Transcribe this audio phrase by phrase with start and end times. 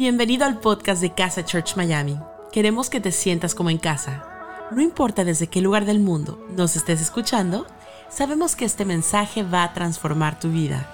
[0.00, 2.18] Bienvenido al podcast de Casa Church Miami.
[2.52, 4.24] Queremos que te sientas como en casa.
[4.70, 7.66] No importa desde qué lugar del mundo nos estés escuchando,
[8.08, 10.88] sabemos que este mensaje va a transformar tu vida.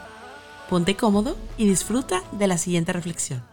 [0.68, 3.44] Ponte cómodo y disfruta de la siguiente reflexión.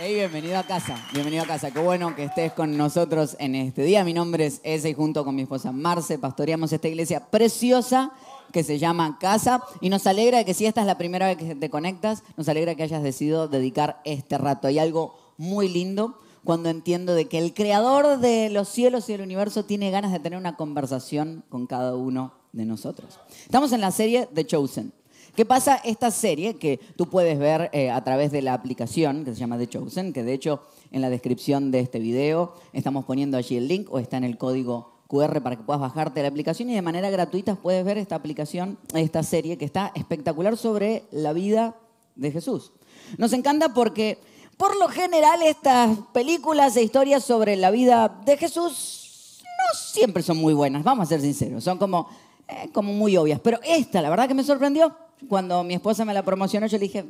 [0.00, 1.70] Hey, bienvenido a casa, bienvenido a casa.
[1.70, 4.02] Qué bueno que estés con nosotros en este día.
[4.02, 8.10] Mi nombre es Eze y junto con mi esposa Marce pastoreamos esta iglesia preciosa
[8.52, 11.54] que se llama Casa y nos alegra que si esta es la primera vez que
[11.54, 14.68] te conectas, nos alegra que hayas decidido dedicar este rato.
[14.68, 19.22] Hay algo muy lindo cuando entiendo de que el creador de los cielos y del
[19.22, 23.18] universo tiene ganas de tener una conversación con cada uno de nosotros.
[23.44, 24.92] Estamos en la serie The Chosen.
[25.36, 25.76] ¿Qué pasa?
[25.84, 29.58] Esta serie que tú puedes ver eh, a través de la aplicación que se llama
[29.58, 33.68] The Chosen, que de hecho en la descripción de este video estamos poniendo allí el
[33.68, 36.82] link o está en el código QR para que puedas bajarte la aplicación y de
[36.82, 41.74] manera gratuita puedes ver esta aplicación, esta serie que está espectacular sobre la vida
[42.14, 42.72] de Jesús.
[43.18, 44.18] Nos encanta porque
[44.56, 50.36] por lo general estas películas e historias sobre la vida de Jesús no siempre son
[50.36, 52.08] muy buenas, vamos a ser sinceros, son como,
[52.46, 53.40] eh, como muy obvias.
[53.40, 54.94] Pero esta, la verdad que me sorprendió,
[55.28, 57.04] cuando mi esposa me la promocionó, yo le dije,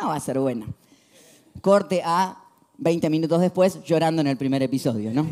[0.00, 0.66] no va a ser buena.
[1.60, 2.38] Corte a
[2.78, 5.26] 20 minutos después llorando en el primer episodio, ¿no?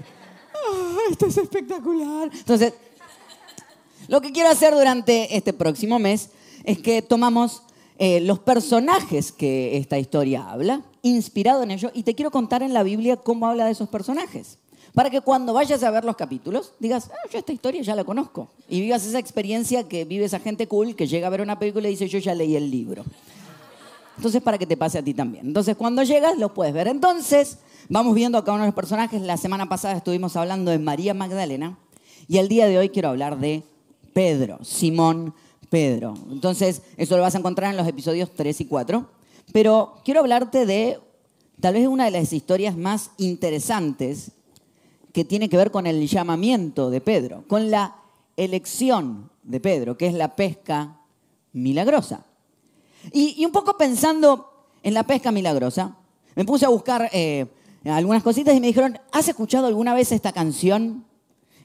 [1.10, 2.30] Esto es espectacular.
[2.32, 2.72] Entonces,
[4.08, 6.30] lo que quiero hacer durante este próximo mes
[6.64, 7.62] es que tomamos
[7.98, 12.72] eh, los personajes que esta historia habla, inspirado en ello, y te quiero contar en
[12.72, 14.58] la Biblia cómo habla de esos personajes.
[14.94, 18.04] Para que cuando vayas a ver los capítulos, digas, ah, yo esta historia ya la
[18.04, 18.48] conozco.
[18.68, 21.88] Y vivas esa experiencia que vive esa gente cool que llega a ver una película
[21.88, 23.04] y dice, yo ya leí el libro.
[24.20, 25.46] Entonces, para que te pase a ti también.
[25.46, 26.88] Entonces, cuando llegas, lo puedes ver.
[26.88, 27.56] Entonces,
[27.88, 29.22] vamos viendo a cada uno de los personajes.
[29.22, 31.78] La semana pasada estuvimos hablando de María Magdalena.
[32.28, 33.62] Y el día de hoy quiero hablar de
[34.12, 35.32] Pedro, Simón
[35.70, 36.12] Pedro.
[36.30, 39.08] Entonces, eso lo vas a encontrar en los episodios 3 y 4.
[39.54, 40.98] Pero quiero hablarte de
[41.58, 44.32] tal vez una de las historias más interesantes
[45.14, 47.96] que tiene que ver con el llamamiento de Pedro, con la
[48.36, 51.00] elección de Pedro, que es la pesca
[51.54, 52.26] milagrosa.
[53.12, 54.50] Y, un poco pensando
[54.82, 55.96] en la pesca milagrosa,
[56.34, 57.46] me puse a buscar eh,
[57.84, 61.04] algunas cositas y me dijeron, ¿has escuchado alguna vez esta canción?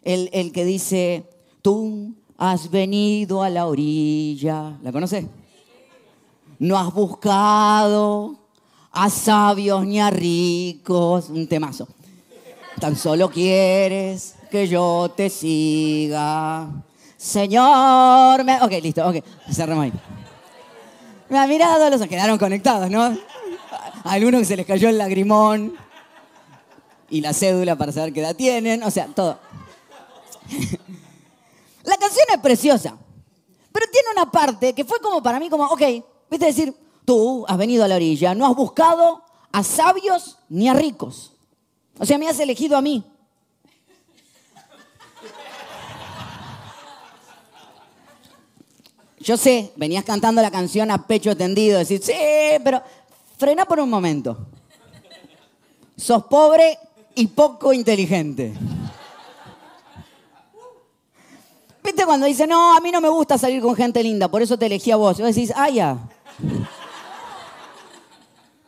[0.04, 1.30] El, que dice,
[1.62, 4.78] tú has venido a la orilla.
[4.84, 5.26] ¿La conoces?
[6.60, 8.38] No has buscado
[8.92, 11.30] a sabios ni a ricos.
[11.30, 11.88] Un temazo.
[12.80, 16.70] Tan solo quieres que yo te siga.
[17.18, 18.62] Señor, me...
[18.62, 19.16] ok, listo, ok,
[19.50, 19.94] cerramos ahí.
[21.30, 23.18] Me ha mirado, los quedaron conectados, ¿no?
[24.06, 25.76] algunos que se les cayó el lagrimón
[27.10, 29.40] y la cédula para saber qué edad tienen, o sea, todo.
[31.84, 32.96] la canción es preciosa,
[33.72, 35.82] pero tiene una parte que fue como para mí como, ok,
[36.30, 40.74] viste decir, tú has venido a la orilla, no has buscado a sabios ni a
[40.74, 41.32] ricos.
[41.98, 43.04] O sea, me has elegido a mí.
[49.26, 52.14] Yo sé, venías cantando la canción a pecho tendido, decir, sí,
[52.64, 52.80] pero
[53.38, 54.38] frena por un momento.
[55.98, 56.78] Sos pobre
[57.16, 58.54] y poco inteligente.
[61.84, 64.60] ¿Viste cuando dice, no, a mí no me gusta salir con gente linda, por eso
[64.60, 65.18] te elegí a vos?
[65.18, 65.98] Y vos decís, ah, ya.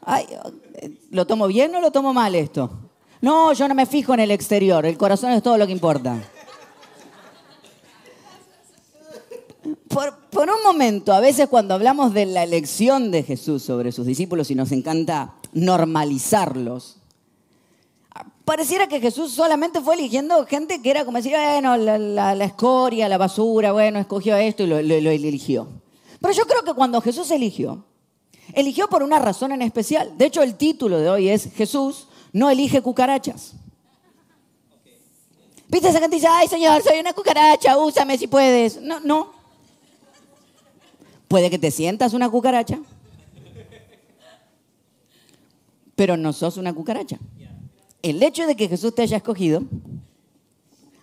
[0.04, 0.26] Ay,
[1.12, 2.72] ¿Lo tomo bien o lo tomo mal esto?
[3.22, 6.18] No, yo no me fijo en el exterior, el corazón es todo lo que importa.
[9.90, 14.52] Por, un momento, a veces cuando hablamos de la elección de Jesús sobre sus discípulos
[14.52, 16.98] y nos encanta normalizarlos,
[18.46, 23.18] pareciera que Jesús solamente fue eligiendo gente que era como decir, bueno, la, escoria, la
[23.18, 25.68] basura, bueno, escogió esto y lo eligió.
[26.20, 27.84] Pero yo creo que cuando Jesús eligió,
[28.54, 30.18] eligió por una razón en especial.
[30.18, 33.54] De hecho, el título de hoy es Jesús no elige cucarachas.
[35.68, 38.82] ¿Viste esa gente dice, ay Señor, soy una cucaracha, úsame si puedes?
[38.82, 39.37] No, no.
[41.28, 42.80] Puede que te sientas una cucaracha,
[45.96, 47.18] pero no sos una cucaracha.
[48.02, 49.64] El hecho de que Jesús te haya escogido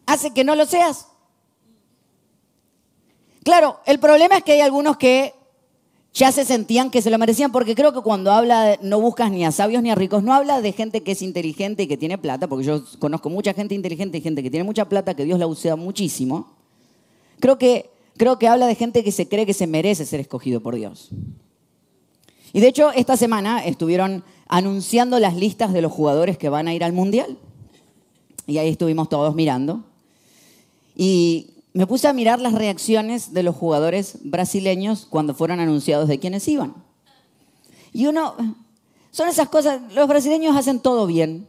[0.06, 1.09] hace que no lo seas.
[3.43, 5.35] Claro, el problema es que hay algunos que
[6.15, 9.32] ya se sentían que se lo merecían, porque creo que cuando habla de no buscas
[9.32, 11.97] ni a sabios ni a ricos, no habla de gente que es inteligente y que
[11.97, 15.25] tiene plata, porque yo conozco mucha gente inteligente y gente que tiene mucha plata, que
[15.25, 16.53] Dios la usa muchísimo.
[17.41, 20.61] Creo que, creo que habla de gente que se cree que se merece ser escogido
[20.61, 21.11] por Dios.
[22.52, 26.75] Y de hecho, esta semana estuvieron anunciando las listas de los jugadores que van a
[26.75, 27.38] ir al Mundial.
[28.46, 29.84] Y ahí estuvimos todos mirando.
[30.94, 36.20] Y me puse a mirar las reacciones de los jugadores brasileños cuando fueron anunciados de
[36.20, 36.75] quiénes iban.
[37.93, 38.34] Y uno,
[39.11, 41.46] Son esas cosas, los brasileños hacen todo bien.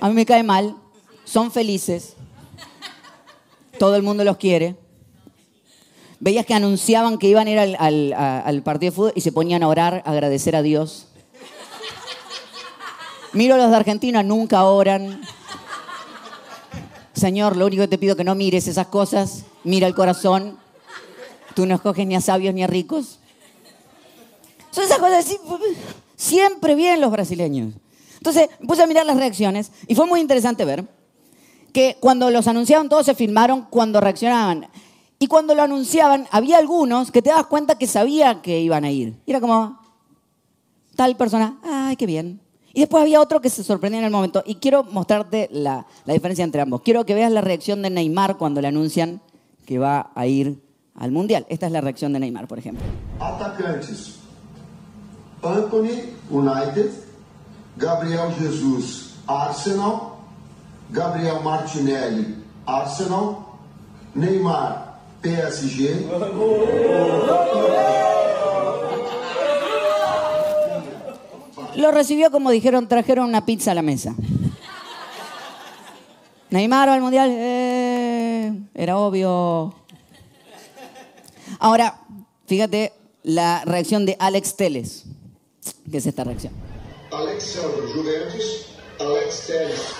[0.00, 0.76] A mí me cae mal,
[1.24, 2.16] son felices,
[3.78, 4.76] todo el mundo los quiere.
[6.22, 9.68] Veías que anunciaban que iban a ir al, partido de fútbol y se ponían a
[9.68, 11.08] orar, agradecer a Dios.
[13.32, 15.20] Miro a los de Argentina, nunca oran.
[17.12, 20.60] Señor, lo único que te pido es que no mires esas cosas, mira el corazón.
[21.56, 23.18] Tú no escoges ni a sabios ni a ricos.
[24.70, 25.40] Son esas cosas así,
[26.14, 27.74] siempre bien los brasileños.
[28.18, 30.86] Entonces puse a mirar las reacciones y fue muy interesante ver
[31.72, 34.68] que cuando los anunciaban todos se filmaron cuando reaccionaban.
[35.22, 38.90] Y cuando lo anunciaban, había algunos que te das cuenta que sabían que iban a
[38.90, 39.20] ir.
[39.24, 39.78] Y era como,
[40.96, 42.40] tal persona, ay, qué bien.
[42.72, 44.42] Y después había otro que se sorprendía en el momento.
[44.44, 46.82] Y quiero mostrarte la, diferencia entre ambos.
[46.82, 49.20] Quiero que veas la reacción de Neymar cuando le anuncian
[49.64, 50.60] que va a ir
[50.96, 51.46] al Mundial.
[51.48, 52.84] Esta es la reacción de Neymar, por ejemplo.
[53.20, 54.16] Atacantes.
[55.40, 56.90] Anthony, United.
[57.76, 60.14] Gabriel Jesus, Arsenal,
[60.90, 63.36] Gabriel Martinelli, Arsenal,
[64.16, 64.91] Neymar,
[65.22, 66.08] PSG.
[71.76, 74.14] Lo recibió como dijeron, trajeron una pizza a la mesa.
[76.50, 79.74] Neymar al mundial, eh, era obvio.
[81.58, 82.00] Ahora,
[82.46, 82.92] fíjate
[83.22, 85.04] la reacción de Alex Teles.
[85.90, 86.52] ¿Qué es esta reacción?
[87.10, 88.66] Alexandre Juventus,
[88.98, 89.94] Alex Telles.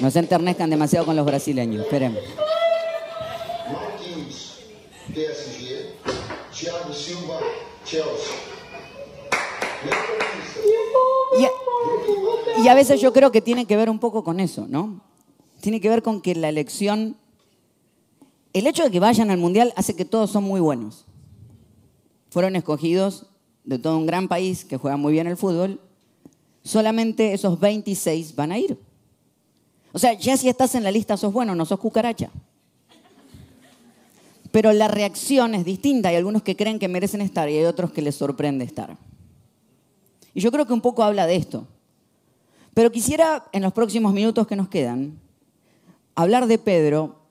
[0.00, 2.20] No se enternezcan demasiado con los brasileños, esperemos.
[11.38, 11.50] Y a,
[12.62, 15.00] y a veces yo creo que tiene que ver un poco con eso, ¿no?
[15.60, 17.16] Tiene que ver con que la elección,
[18.52, 21.06] el hecho de que vayan al Mundial hace que todos son muy buenos.
[22.28, 23.26] Fueron escogidos
[23.64, 25.80] de todo un gran país que juega muy bien el fútbol,
[26.62, 28.78] solamente esos 26 van a ir.
[29.96, 32.28] O sea, ya si estás en la lista sos bueno, no sos cucaracha.
[34.50, 36.10] Pero la reacción es distinta.
[36.10, 38.98] Hay algunos que creen que merecen estar y hay otros que les sorprende estar.
[40.34, 41.66] Y yo creo que un poco habla de esto.
[42.74, 45.18] Pero quisiera, en los próximos minutos que nos quedan,
[46.14, 47.22] hablar de Pedro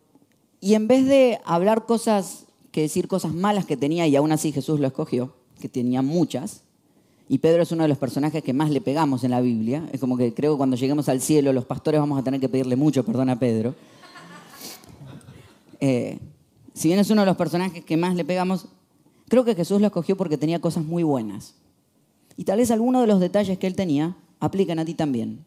[0.59, 4.51] y en vez de hablar cosas, que decir cosas malas que tenía y aún así
[4.51, 6.63] Jesús lo escogió, que tenía muchas,
[7.27, 9.99] y Pedro es uno de los personajes que más le pegamos en la Biblia, es
[9.99, 12.75] como que creo que cuando lleguemos al cielo los pastores vamos a tener que pedirle
[12.75, 13.73] mucho perdón a Pedro.
[15.79, 16.19] Eh,
[16.73, 18.67] si bien es uno de los personajes que más le pegamos,
[19.27, 21.55] creo que Jesús lo escogió porque tenía cosas muy buenas.
[22.37, 25.39] Y tal vez algunos de los detalles que él tenía aplican a ti también.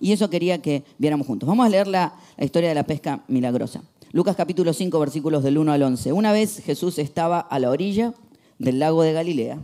[0.00, 1.48] Y eso quería que viéramos juntos.
[1.48, 3.82] Vamos a leer la, la historia de la pesca milagrosa.
[4.10, 6.12] Lucas capítulo 5, versículos del 1 al 11.
[6.12, 8.14] Una vez Jesús estaba a la orilla
[8.58, 9.58] del lago de Galilea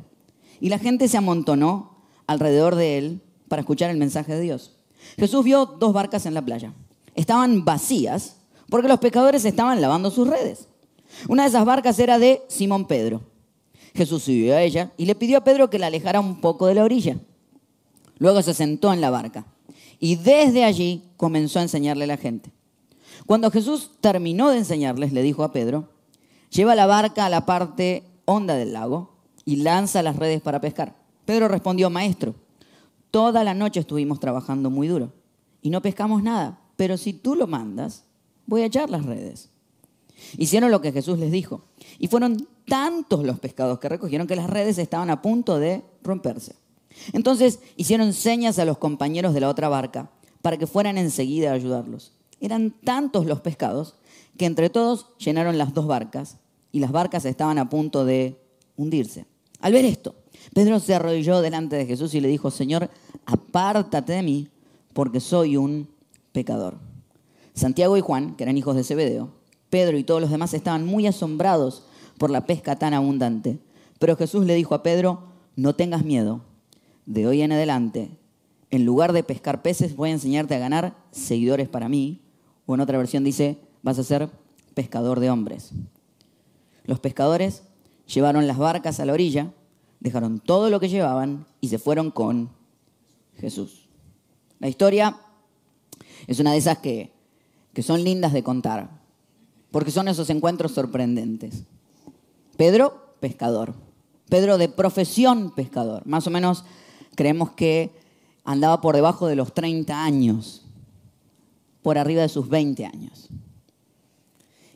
[0.61, 1.97] y la gente se amontonó
[2.27, 4.77] alrededor de él para escuchar el mensaje de Dios.
[5.17, 6.73] Jesús vio dos barcas en la playa.
[7.15, 8.37] Estaban vacías
[8.69, 10.69] porque los pescadores estaban lavando sus redes.
[11.29, 13.23] Una de esas barcas era de Simón Pedro.
[13.95, 16.75] Jesús subió a ella y le pidió a Pedro que la alejara un poco de
[16.75, 17.17] la orilla.
[18.19, 19.47] Luego se sentó en la barca
[19.99, 22.53] y desde allí comenzó a enseñarle a la gente.
[23.27, 25.91] Cuando Jesús terminó de enseñarles, le dijo a Pedro,
[26.51, 29.20] lleva la barca a la parte honda del lago
[29.51, 30.95] y lanza las redes para pescar.
[31.25, 32.37] Pedro respondió, maestro,
[33.11, 35.13] toda la noche estuvimos trabajando muy duro
[35.61, 38.05] y no pescamos nada, pero si tú lo mandas,
[38.47, 39.51] voy a echar las redes.
[40.39, 41.65] Hicieron lo que Jesús les dijo
[41.99, 46.55] y fueron tantos los pescados que recogieron que las redes estaban a punto de romperse.
[47.13, 51.55] Entonces hicieron señas a los compañeros de la otra barca para que fueran enseguida a
[51.55, 52.13] ayudarlos.
[52.39, 53.97] Eran tantos los pescados
[54.39, 56.37] que entre todos llenaron las dos barcas
[56.71, 58.41] y las barcas estaban a punto de
[58.77, 59.27] hundirse.
[59.61, 60.15] Al ver esto,
[60.55, 62.91] Pedro se arrodilló delante de Jesús y le dijo, Señor,
[63.27, 64.49] apártate de mí
[64.93, 65.89] porque soy un
[66.33, 66.79] pecador.
[67.55, 69.31] Santiago y Juan, que eran hijos de Zebedeo,
[69.69, 71.85] Pedro y todos los demás estaban muy asombrados
[72.19, 73.59] por la pesca tan abundante.
[73.99, 75.25] Pero Jesús le dijo a Pedro,
[75.57, 76.43] no tengas miedo,
[77.07, 78.11] de hoy en adelante,
[78.71, 82.21] en lugar de pescar peces, voy a enseñarte a ganar seguidores para mí.
[82.67, 84.31] O en otra versión dice, vas a ser
[84.75, 85.73] pescador de hombres.
[86.85, 87.65] Los pescadores
[88.13, 89.53] llevaron las barcas a la orilla,
[90.01, 92.51] dejaron todo lo que llevaban y se fueron con
[93.39, 93.89] Jesús.
[94.59, 95.17] La historia
[96.27, 97.13] es una de esas que,
[97.73, 98.91] que son lindas de contar,
[99.71, 101.65] porque son esos encuentros sorprendentes.
[102.57, 103.75] Pedro, pescador.
[104.29, 106.07] Pedro de profesión pescador.
[106.07, 106.65] Más o menos
[107.15, 107.91] creemos que
[108.45, 110.67] andaba por debajo de los 30 años,
[111.83, 113.29] por arriba de sus 20 años.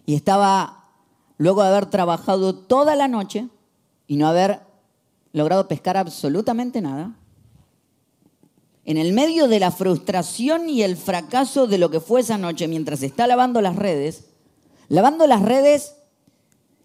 [0.06, 0.83] Y estaba
[1.38, 3.48] luego de haber trabajado toda la noche
[4.06, 4.60] y no haber
[5.32, 7.16] logrado pescar absolutamente nada,
[8.84, 12.68] en el medio de la frustración y el fracaso de lo que fue esa noche
[12.68, 14.26] mientras está lavando las redes,
[14.88, 15.96] lavando las redes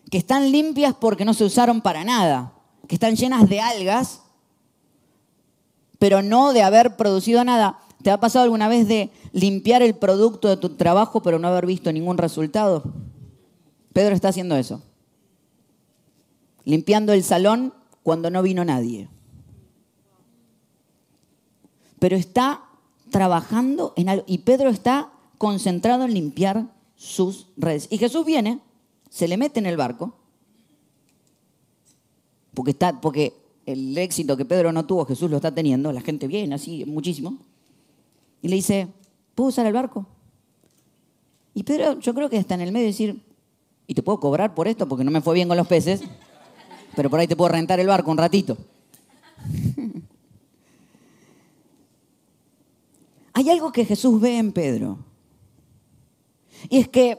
[0.10, 2.54] que están limpias porque no se usaron para nada,
[2.88, 4.22] que están llenas de algas,
[6.00, 7.80] pero no de haber producido nada.
[8.02, 11.66] ¿Te ha pasado alguna vez de limpiar el producto de tu trabajo pero no haber
[11.66, 12.84] visto ningún resultado?
[14.00, 14.82] Pedro está haciendo eso.
[16.64, 19.10] Limpiando el salón cuando no vino nadie.
[22.00, 22.64] Pero está
[23.12, 24.24] trabajando en algo.
[24.26, 27.90] Y Pedro está concentrado en limpiar sus redes.
[27.92, 28.62] Y Jesús viene,
[29.10, 30.16] se le mete en el barco,
[32.54, 33.34] porque, está, porque
[33.66, 37.38] el éxito que Pedro no tuvo, Jesús lo está teniendo, la gente viene así, muchísimo,
[38.42, 38.88] y le dice,
[39.36, 40.06] ¿puedo usar el barco?
[41.54, 43.29] Y Pedro, yo creo que está en el medio de decir,
[43.90, 44.88] ¿y te puedo cobrar por esto?
[44.88, 46.02] Porque no me fue bien con los peces,
[46.96, 48.56] pero por ahí te puedo rentar el barco un ratito.
[53.34, 55.00] Hay algo que Jesús ve en Pedro.
[56.70, 57.18] Y es que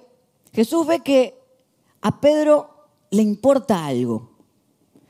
[0.52, 1.36] Jesús ve que
[2.02, 2.70] a Pedro
[3.10, 4.30] le importa algo.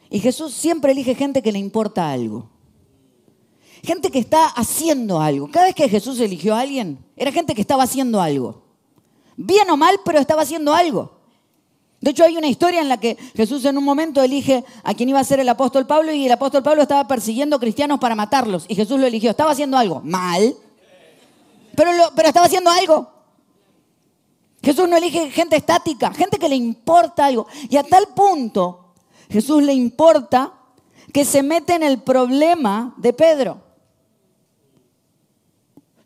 [0.08, 2.48] Y Jesús siempre elige gente que le importa algo.
[3.82, 5.50] Gente que está haciendo algo.
[5.50, 8.62] Cada vez que Jesús eligió a alguien, era gente que estaba haciendo algo.
[9.36, 11.19] Bien o mal, pero estaba haciendo algo.
[12.00, 15.10] De hecho, hay una historia en la que Jesús en un momento elige a quien
[15.10, 18.64] iba a ser el apóstol Pablo y el apóstol Pablo estaba persiguiendo cristianos para matarlos.
[18.68, 19.30] Y Jesús lo eligió.
[19.30, 20.56] Estaba haciendo algo mal,
[21.76, 23.10] pero, pero estaba haciendo algo.
[24.62, 27.46] Jesús no elige gente estática, gente que le importa algo.
[27.68, 28.94] Y a tal punto,
[29.28, 30.54] Jesús le importa
[31.12, 33.62] que se mete en el problema de Pedro.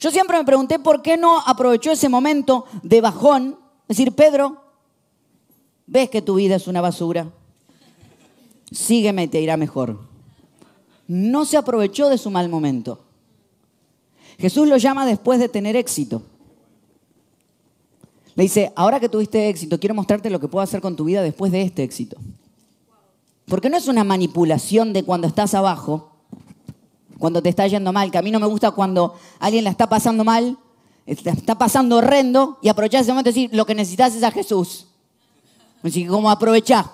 [0.00, 3.58] Yo siempre me pregunté por qué no aprovechó ese momento de bajón,
[3.88, 4.63] decir, Pedro,
[5.86, 7.30] ves que tu vida es una basura,
[8.70, 9.98] sígueme y te irá mejor.
[11.06, 13.00] No se aprovechó de su mal momento.
[14.38, 16.22] Jesús lo llama después de tener éxito.
[18.34, 21.22] Le dice, ahora que tuviste éxito, quiero mostrarte lo que puedo hacer con tu vida
[21.22, 22.16] después de este éxito.
[23.46, 26.10] Porque no es una manipulación de cuando estás abajo,
[27.18, 29.88] cuando te está yendo mal, que a mí no me gusta cuando alguien la está
[29.88, 30.58] pasando mal,
[31.06, 34.88] está pasando horrendo, y aprovechás ese momento y decir, lo que necesitas es a Jesús.
[35.84, 36.86] Así que como aprovechar.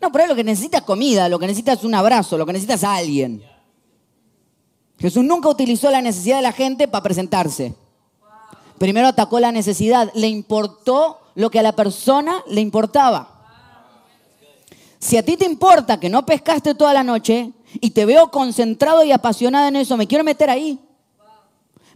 [0.00, 2.52] No, pero lo que necesitas es comida, lo que necesitas es un abrazo, lo que
[2.52, 3.44] necesitas es a alguien.
[4.98, 7.74] Jesús nunca utilizó la necesidad de la gente para presentarse.
[8.78, 13.36] Primero atacó la necesidad, le importó lo que a la persona le importaba.
[14.98, 19.04] Si a ti te importa que no pescaste toda la noche y te veo concentrado
[19.04, 20.80] y apasionado en eso, me quiero meter ahí.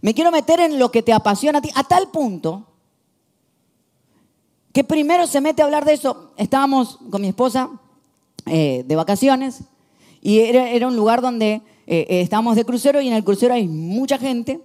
[0.01, 2.74] Me quiero meter en lo que te apasiona a ti, a tal punto
[4.75, 6.33] que primero se mete a hablar de eso.
[6.35, 7.69] Estábamos con mi esposa
[8.45, 9.61] eh, de vacaciones
[10.21, 13.69] y era, un lugar donde eh, eh, estábamos de crucero y en el crucero hay
[13.69, 14.59] mucha gente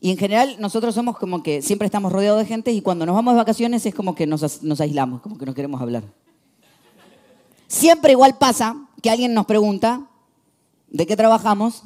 [0.00, 3.14] y en general nosotros somos como que siempre estamos rodeados de gente y cuando nos
[3.14, 6.02] vamos de vacaciones es como que nos, nos aislamos, como que no queremos hablar.
[7.68, 10.08] Siempre igual pasa que alguien nos pregunta
[10.88, 11.84] de qué trabajamos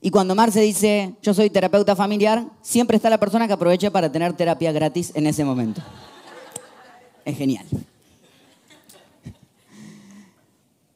[0.00, 4.12] y cuando Marce dice yo soy terapeuta familiar, siempre está la persona que aprovecha para
[4.12, 5.82] tener terapia gratis en ese momento.
[7.24, 7.66] Es genial.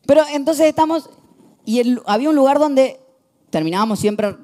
[0.06, 1.10] Pero entonces estamos,
[1.64, 2.98] y había un lugar donde
[3.50, 4.36] terminábamos siempre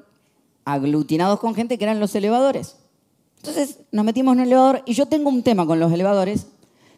[0.63, 2.75] aglutinados con gente que eran los elevadores.
[3.37, 6.47] Entonces nos metimos en un elevador y yo tengo un tema con los elevadores,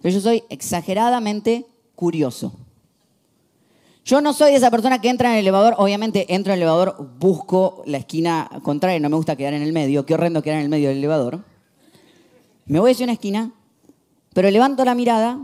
[0.01, 1.65] que yo soy exageradamente
[1.95, 2.53] curioso.
[4.05, 6.95] Yo no soy esa persona que entra en el elevador, obviamente entro en el elevador,
[7.19, 10.63] busco la esquina contraria, no me gusta quedar en el medio, qué horrendo quedar en
[10.63, 11.43] el medio del elevador.
[12.65, 13.51] Me voy hacia una esquina,
[14.37, 15.39] pero levanto la mirada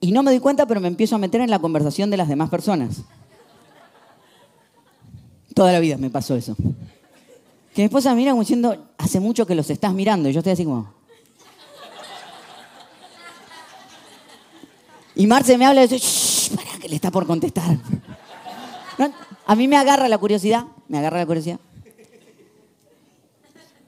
[0.00, 2.26] y no me doy cuenta, pero me empiezo a meter en la conversación de las
[2.26, 3.02] demás personas.
[5.54, 6.56] Toda la vida me pasó eso.
[7.74, 10.30] Que mi esposa mira diciendo, hace mucho que los estás mirando.
[10.30, 10.90] Y yo estoy así como...
[15.16, 17.76] Y Marce me habla y dice, shh, para que le está por contestar.
[19.44, 21.60] A mí me agarra la curiosidad, me agarra la curiosidad.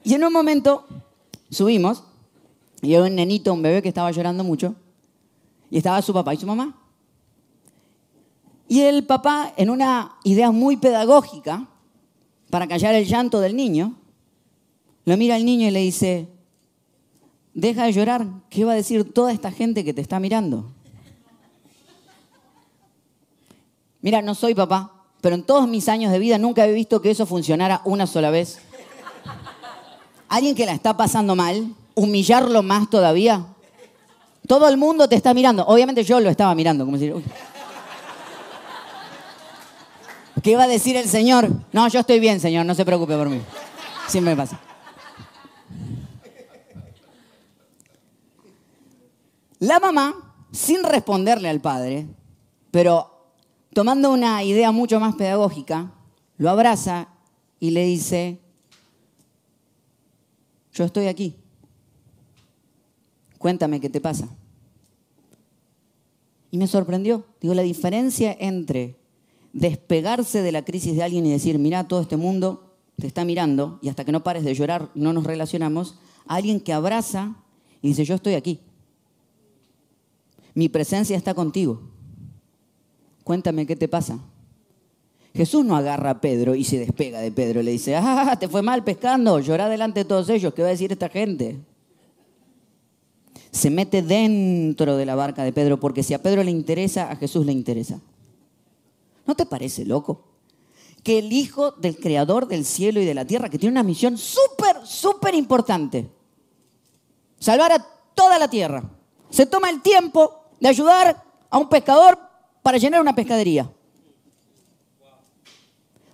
[0.03, 0.85] Y en un momento
[1.49, 2.03] subimos
[2.83, 4.75] y había un nenito, un bebé que estaba llorando mucho.
[5.71, 6.75] Y estaba su papá y su mamá.
[8.67, 11.65] Y el papá, en una idea muy pedagógica,
[12.49, 13.95] para callar el llanto del niño,
[15.05, 16.27] lo mira al niño y le dice,
[17.53, 20.69] deja de llorar, ¿qué va a decir toda esta gente que te está mirando?
[24.01, 27.11] Mira, no soy papá, pero en todos mis años de vida nunca he visto que
[27.11, 28.59] eso funcionara una sola vez.
[30.27, 33.45] Alguien que la está pasando mal, humillarlo más todavía.
[34.47, 35.65] Todo el mundo te está mirando.
[35.65, 37.23] Obviamente yo lo estaba mirando, como decir, uy.
[40.41, 41.49] ¿Qué iba a decir el Señor?
[41.71, 43.41] No, yo estoy bien, Señor, no se preocupe por mí.
[44.07, 44.59] Siempre me pasa.
[49.59, 52.05] La mamá, sin responderle al padre,
[52.71, 53.31] pero
[53.73, 55.91] tomando una idea mucho más pedagógica,
[56.37, 57.07] lo abraza
[57.61, 58.41] y le dice,
[60.73, 61.37] yo estoy aquí.
[63.43, 64.29] Cuéntame qué te pasa.
[66.49, 67.25] Y me sorprendió.
[67.41, 68.95] Digo, la diferencia entre
[69.51, 73.79] despegarse de la crisis de alguien y decir, mira, todo este mundo te está mirando
[73.81, 77.35] y hasta que no pares de llorar no nos relacionamos, a alguien que abraza
[77.81, 78.61] y dice, yo estoy aquí.
[80.53, 81.81] Mi presencia está contigo.
[83.25, 84.19] Cuéntame qué te pasa.
[85.33, 88.61] Jesús no agarra a Pedro y se despega de Pedro le dice, ah, te fue
[88.61, 91.59] mal pescando, llorá delante de todos ellos, ¿qué va a decir esta gente?
[93.53, 97.15] Se mete dentro de la barca de Pedro porque si a Pedro le interesa, a
[97.15, 97.99] Jesús le interesa.
[99.27, 100.23] ¿No te parece loco?
[101.03, 104.17] Que el Hijo del Creador del cielo y de la tierra, que tiene una misión
[104.17, 106.09] súper, súper importante,
[107.39, 108.89] salvar a toda la tierra,
[109.29, 112.17] se toma el tiempo de ayudar a un pescador
[112.63, 113.71] para llenar una pescadería.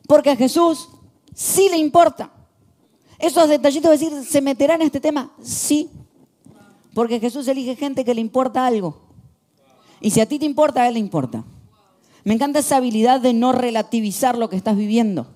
[0.08, 0.90] Porque a Jesús
[1.34, 2.32] sí le importa.
[3.18, 5.32] Esos detallitos de decir, ¿se meterá en este tema?
[5.42, 5.90] Sí.
[6.94, 9.02] Porque Jesús elige gente que le importa algo.
[10.02, 11.44] Y si a ti te importa, a él le importa.
[12.24, 15.28] Me encanta esa habilidad de no relativizar lo que estás viviendo.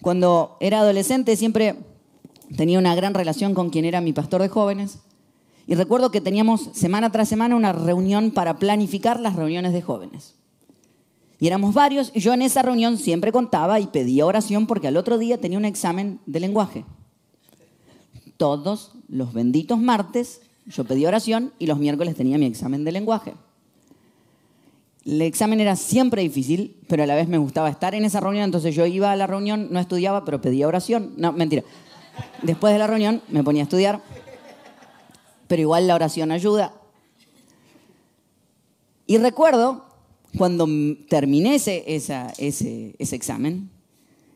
[0.00, 1.76] Cuando era adolescente siempre
[2.56, 5.00] tenía una gran relación con quien era mi pastor de jóvenes.
[5.66, 10.34] Y recuerdo que teníamos semana tras semana una reunión para planificar las reuniones de jóvenes.
[11.40, 14.96] Y éramos varios, y yo en esa reunión siempre contaba y pedía oración porque al
[14.96, 16.84] otro día tenía un examen de lenguaje.
[18.38, 23.34] Todos los benditos martes yo pedía oración y los miércoles tenía mi examen de lenguaje.
[25.04, 28.44] El examen era siempre difícil, pero a la vez me gustaba estar en esa reunión,
[28.44, 31.14] entonces yo iba a la reunión, no estudiaba, pero pedía oración.
[31.16, 31.64] No, mentira.
[32.42, 34.02] Después de la reunión me ponía a estudiar,
[35.48, 36.74] pero igual la oración ayuda.
[39.06, 39.84] Y recuerdo
[40.36, 40.68] cuando
[41.08, 43.70] terminé ese, ese, examen,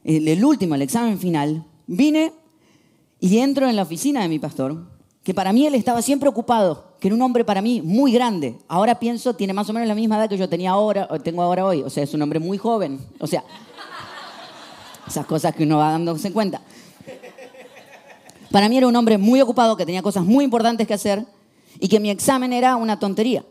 [0.03, 2.33] el, el último, el examen final, vine
[3.23, 4.85] y entro en la oficina de mi pastor,
[5.23, 8.59] que para mí él estaba siempre ocupado, que era un hombre para mí muy grande.
[8.67, 11.65] Ahora pienso, tiene más o menos la misma edad que yo tenía ahora, tengo ahora
[11.65, 11.85] hoy.
[11.85, 12.99] O sea, es un hombre muy joven.
[13.21, 13.45] O sea,
[15.07, 16.63] esas cosas que uno va dándose en cuenta.
[18.51, 21.25] Para mí era un hombre muy ocupado, que tenía cosas muy importantes que hacer
[21.79, 23.45] y que mi examen era una tontería.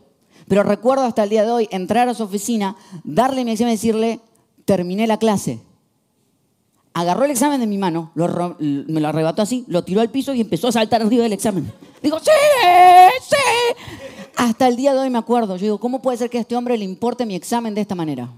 [0.48, 3.76] Pero recuerdo hasta el día de hoy entrar a su oficina, darle mi examen y
[3.76, 4.20] decirle,
[4.66, 5.62] terminé la clase.
[6.94, 10.42] Agarró el examen de mi mano, me lo arrebató así, lo tiró al piso y
[10.42, 11.72] empezó a saltar arriba del examen.
[12.02, 12.30] Digo, sí,
[13.22, 13.82] sí.
[14.36, 15.56] Hasta el día de hoy me acuerdo.
[15.56, 17.94] Yo digo, ¿cómo puede ser que a este hombre le importe mi examen de esta
[17.94, 18.28] manera?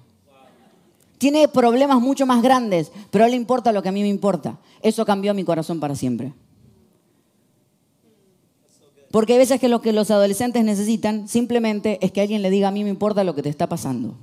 [1.19, 4.09] Tiene problemas mucho más grandes, pero a él le importa lo que a mí me
[4.09, 4.59] importa.
[4.83, 6.33] Eso cambió mi corazón para siempre.
[9.11, 12.69] Porque hay veces que lo que los adolescentes necesitan simplemente es que alguien le diga,
[12.69, 14.15] a mí me importa lo que te está pasando.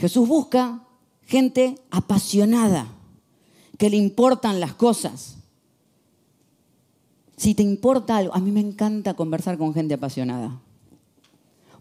[0.00, 0.80] Jesús busca
[1.26, 2.86] gente apasionada,
[3.76, 5.36] que le importan las cosas.
[7.36, 10.58] Si te importa algo, a mí me encanta conversar con gente apasionada,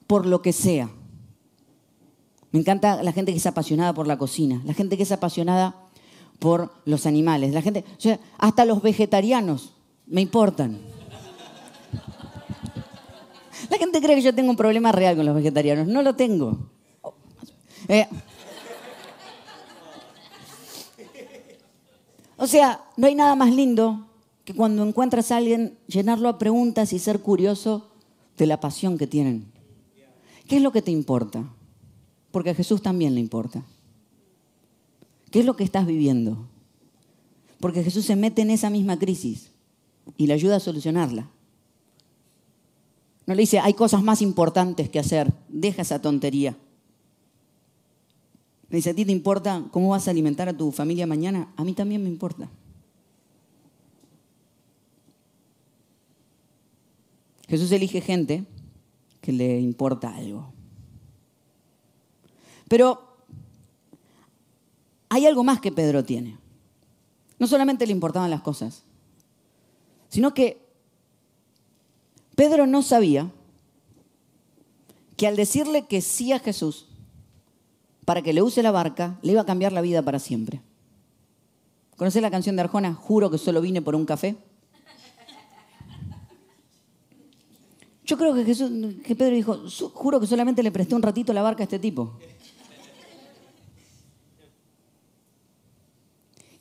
[0.05, 0.89] por lo que sea.
[2.51, 5.75] Me encanta la gente que es apasionada por la cocina, la gente que es apasionada
[6.39, 7.85] por los animales, la gente,
[8.37, 9.75] hasta los vegetarianos
[10.07, 10.77] me importan.
[13.69, 16.78] La gente cree que yo tengo un problema real con los vegetarianos, no lo tengo.
[17.89, 18.07] Eh,
[22.37, 24.07] o sea, no hay nada más lindo
[24.45, 27.89] que cuando encuentras a alguien llenarlo a preguntas y ser curioso
[28.37, 29.51] de la pasión que tienen.
[30.47, 31.43] ¿Qué es lo que te importa?
[32.31, 33.63] Porque a Jesús también le importa.
[35.31, 36.47] ¿Qué es lo que estás viviendo?
[37.59, 39.49] Porque Jesús se mete en esa misma crisis
[40.15, 41.27] y le ayuda a solucionarla.
[43.25, 46.55] No le dice, hay cosas más importantes que hacer, deja esa tontería.
[48.69, 51.51] Me dice, ¿a ti te importa cómo vas a alimentar a tu familia mañana?
[51.55, 52.49] A mí también me importa.
[57.47, 58.45] Jesús elige gente
[59.21, 60.53] que le importa algo.
[62.67, 63.17] Pero
[65.09, 66.37] hay algo más que Pedro tiene.
[67.39, 68.83] No solamente le importaban las cosas,
[70.09, 70.61] sino que
[72.35, 73.31] Pedro no sabía
[75.17, 76.88] que al decirle que sí a Jesús,
[78.09, 80.63] para que le use la barca, le iba a cambiar la vida para siempre.
[81.95, 82.95] ¿Conocés la canción de Arjona?
[82.95, 84.35] Juro que solo vine por un café.
[88.03, 88.71] Yo creo que, Jesús,
[89.03, 89.59] que Pedro dijo,
[89.93, 92.17] juro que solamente le presté un ratito la barca a este tipo.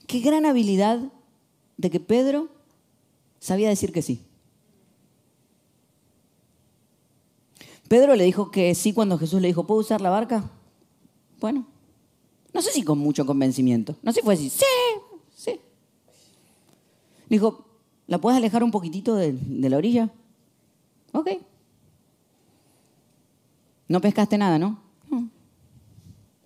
[0.06, 1.00] Qué gran habilidad
[1.78, 2.50] de que Pedro
[3.38, 4.22] sabía decir que sí.
[7.88, 10.52] Pedro le dijo que sí cuando Jesús le dijo, ¿puedo usar la barca?
[11.40, 11.66] Bueno,
[12.52, 13.96] no sé si con mucho convencimiento.
[14.02, 14.64] No sé si fue así, sí,
[15.34, 15.50] sí.
[17.28, 17.66] Le dijo,
[18.06, 20.10] ¿la puedes alejar un poquitito de, la orilla?
[21.12, 21.28] Ok.
[23.88, 24.80] No pescaste nada, ¿no?
[25.10, 25.28] No.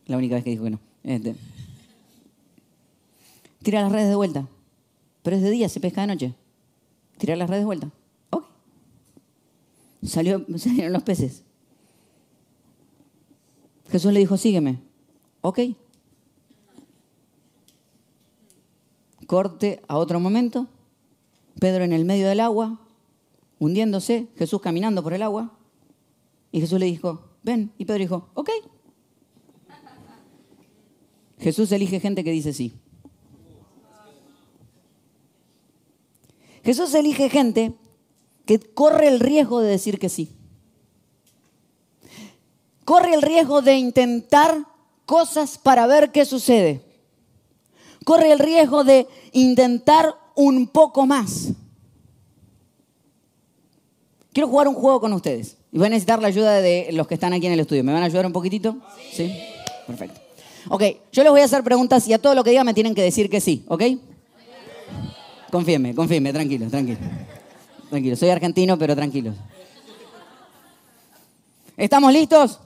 [0.06, 0.80] La única vez que dijo que no.
[1.02, 1.34] Este.
[3.62, 4.48] Tira las redes de vuelta.
[5.22, 6.34] Pero es de día, se pesca de noche.
[7.18, 7.90] Tira las redes de vuelta.
[8.30, 8.44] Ok.
[10.04, 11.44] Salió, salieron los peces.
[13.92, 14.80] Jesús le dijo, sígueme.
[15.42, 15.60] Ok.
[19.26, 20.66] Corte a otro momento.
[21.60, 22.80] Pedro en el medio del agua,
[23.58, 25.58] hundiéndose, Jesús caminando por el agua.
[26.50, 27.70] Y Jesús le dijo, ven.
[27.76, 28.48] Y Pedro dijo, ok.
[31.38, 32.72] Jesús elige gente que dice sí.
[36.64, 37.74] Jesús elige gente
[38.46, 40.34] que corre el riesgo de decir que sí.
[42.84, 44.66] Corre el riesgo de intentar
[45.06, 46.82] cosas para ver qué sucede.
[48.04, 51.50] Corre el riesgo de intentar un poco más.
[54.32, 55.56] Quiero jugar un juego con ustedes.
[55.70, 57.84] Y voy a necesitar la ayuda de los que están aquí en el estudio.
[57.84, 58.76] ¿Me van a ayudar un poquitito?
[59.12, 59.32] Sí.
[59.86, 60.20] Perfecto.
[60.68, 62.94] Ok, yo les voy a hacer preguntas y a todo lo que diga me tienen
[62.94, 63.82] que decir que sí, ¿ok?
[65.50, 66.98] Confíenme, confíenme, tranquilo, tranquilo.
[67.90, 69.34] Tranquilo, soy argentino, pero tranquilos.
[71.76, 72.60] ¿Estamos listos?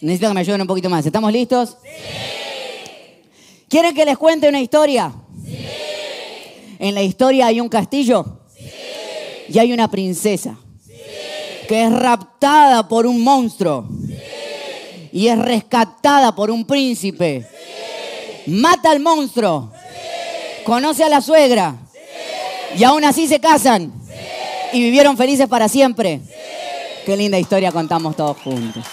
[0.00, 1.04] Necesito que me ayuden un poquito más.
[1.04, 1.76] ¿Estamos listos?
[3.68, 5.12] ¿Quieren que les cuente una historia?
[6.78, 8.40] En la historia hay un castillo
[9.48, 10.56] y hay una princesa
[11.66, 13.88] que es raptada por un monstruo
[15.12, 17.46] y es rescatada por un príncipe.
[18.46, 19.72] Mata al monstruo
[20.64, 21.76] conoce a la suegra
[22.76, 23.92] y aún así se casan
[24.72, 26.20] y vivieron felices para siempre.
[27.08, 28.84] Qué linda historia contamos todos juntos.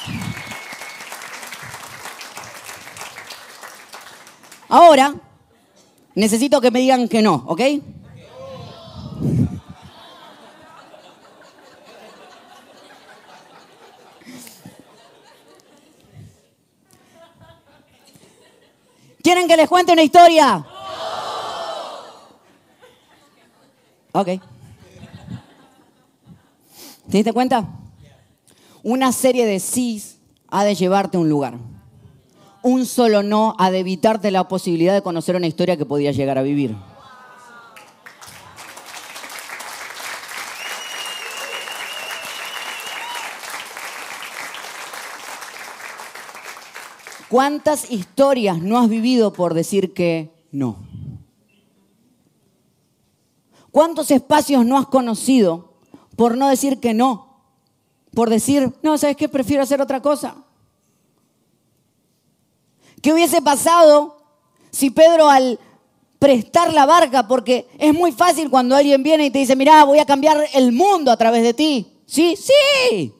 [4.69, 5.13] Ahora,
[6.13, 7.61] necesito que me digan que no, ¿ok?
[19.21, 20.65] ¿Quieren que les cuente una historia?
[24.13, 24.27] Ok.
[27.09, 27.81] ¿Te diste cuenta?
[28.87, 31.57] Una serie de sís ha de llevarte a un lugar.
[32.61, 36.37] Un solo no ha de evitarte la posibilidad de conocer una historia que podías llegar
[36.37, 36.77] a vivir.
[47.27, 50.77] ¿Cuántas historias no has vivido por decir que no?
[53.71, 55.73] ¿Cuántos espacios no has conocido
[56.15, 57.24] por no decir que no?
[58.15, 59.29] Por decir, no, ¿sabes qué?
[59.29, 60.35] Prefiero hacer otra cosa.
[63.01, 64.17] ¿Qué hubiese pasado
[64.71, 65.59] si Pedro al
[66.19, 69.99] prestar la barca, porque es muy fácil cuando alguien viene y te dice, mira, voy
[69.99, 71.87] a cambiar el mundo a través de ti.
[72.05, 73.13] Sí, sí.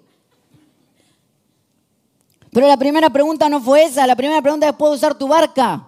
[2.51, 5.87] Pero la primera pregunta no fue esa, la primera pregunta es, ¿puedo usar tu barca?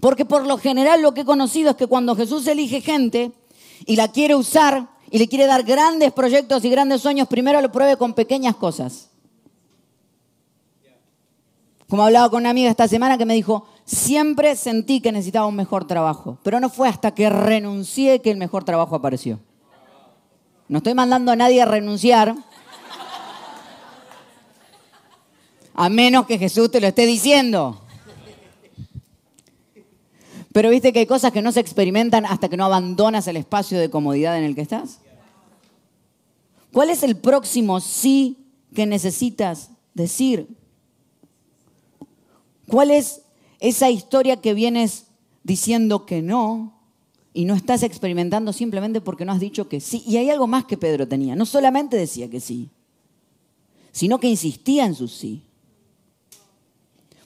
[0.00, 3.32] Porque por lo general lo que he conocido es que cuando Jesús elige gente
[3.86, 7.70] y la quiere usar y le quiere dar grandes proyectos y grandes sueños, primero lo
[7.70, 9.10] pruebe con pequeñas cosas.
[11.88, 15.54] Como hablaba con una amiga esta semana que me dijo, siempre sentí que necesitaba un
[15.54, 19.38] mejor trabajo, pero no fue hasta que renuncié que el mejor trabajo apareció.
[20.66, 22.34] No estoy mandando a nadie a renunciar,
[25.74, 27.83] a menos que Jesús te lo esté diciendo.
[30.54, 33.76] Pero viste que hay cosas que no se experimentan hasta que no abandonas el espacio
[33.76, 35.00] de comodidad en el que estás.
[36.72, 40.46] ¿Cuál es el próximo sí que necesitas decir?
[42.68, 43.22] ¿Cuál es
[43.58, 45.06] esa historia que vienes
[45.42, 46.78] diciendo que no
[47.32, 50.04] y no estás experimentando simplemente porque no has dicho que sí?
[50.06, 51.34] Y hay algo más que Pedro tenía.
[51.34, 52.70] No solamente decía que sí,
[53.90, 55.42] sino que insistía en su sí.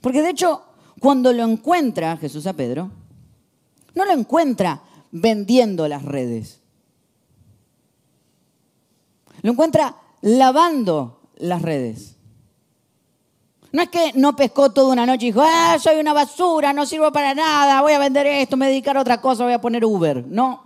[0.00, 0.62] Porque de hecho,
[0.98, 2.90] cuando lo encuentra Jesús a Pedro,
[3.98, 4.80] no lo encuentra
[5.10, 6.60] vendiendo las redes.
[9.42, 12.14] Lo encuentra lavando las redes.
[13.72, 16.86] No es que no pescó toda una noche y dijo, ah, soy una basura, no
[16.86, 19.52] sirvo para nada, voy a vender esto, me voy a dedicar a otra cosa, voy
[19.52, 20.24] a poner Uber.
[20.28, 20.62] No.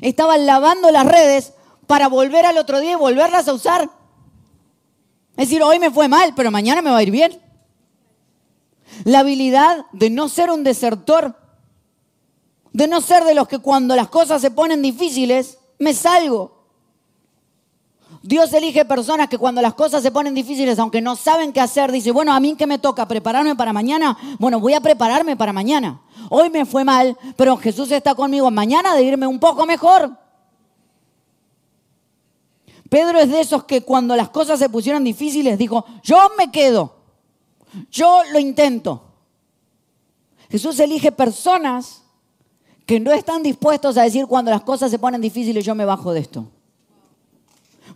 [0.00, 1.52] Estaban lavando las redes
[1.86, 3.90] para volver al otro día y volverlas a usar.
[5.36, 7.44] Es decir, hoy me fue mal, pero mañana me va a ir bien.
[9.02, 11.36] La habilidad de no ser un desertor,
[12.72, 16.54] de no ser de los que cuando las cosas se ponen difíciles, me salgo.
[18.22, 21.92] Dios elige personas que cuando las cosas se ponen difíciles, aunque no saben qué hacer,
[21.92, 25.52] dice, bueno, a mí que me toca prepararme para mañana, bueno, voy a prepararme para
[25.52, 26.00] mañana.
[26.30, 30.16] Hoy me fue mal, pero Jesús está conmigo mañana de irme un poco mejor.
[32.88, 36.94] Pedro es de esos que cuando las cosas se pusieron difíciles dijo, yo me quedo,
[37.90, 39.02] yo lo intento.
[40.50, 42.02] Jesús elige personas
[42.86, 46.12] que no están dispuestos a decir cuando las cosas se ponen difíciles, yo me bajo
[46.12, 46.50] de esto.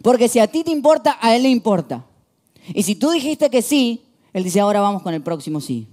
[0.03, 2.07] Porque si a ti te importa, a Él le importa.
[2.75, 5.89] Y si tú dijiste que sí, Él dice, ahora vamos con el próximo sí.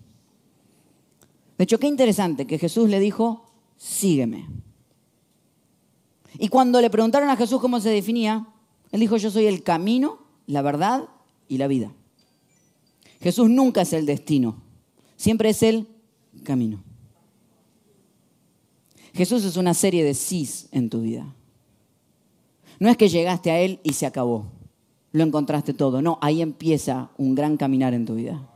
[1.58, 3.46] De hecho, qué interesante que Jesús le dijo,
[3.78, 4.48] sígueme.
[6.38, 8.48] Y cuando le preguntaron a Jesús cómo se definía,
[8.92, 11.06] Él dijo, yo soy el camino, la verdad
[11.48, 11.92] y la vida.
[13.22, 14.62] Jesús nunca es el destino,
[15.16, 15.88] siempre es el
[16.44, 16.84] camino.
[19.14, 21.34] Jesús es una serie de sís en tu vida.
[22.80, 24.48] No es que llegaste a Él y se acabó,
[25.14, 26.02] lo encontraste todo.
[26.02, 28.50] No, ahí empieza un gran caminar en tu vida.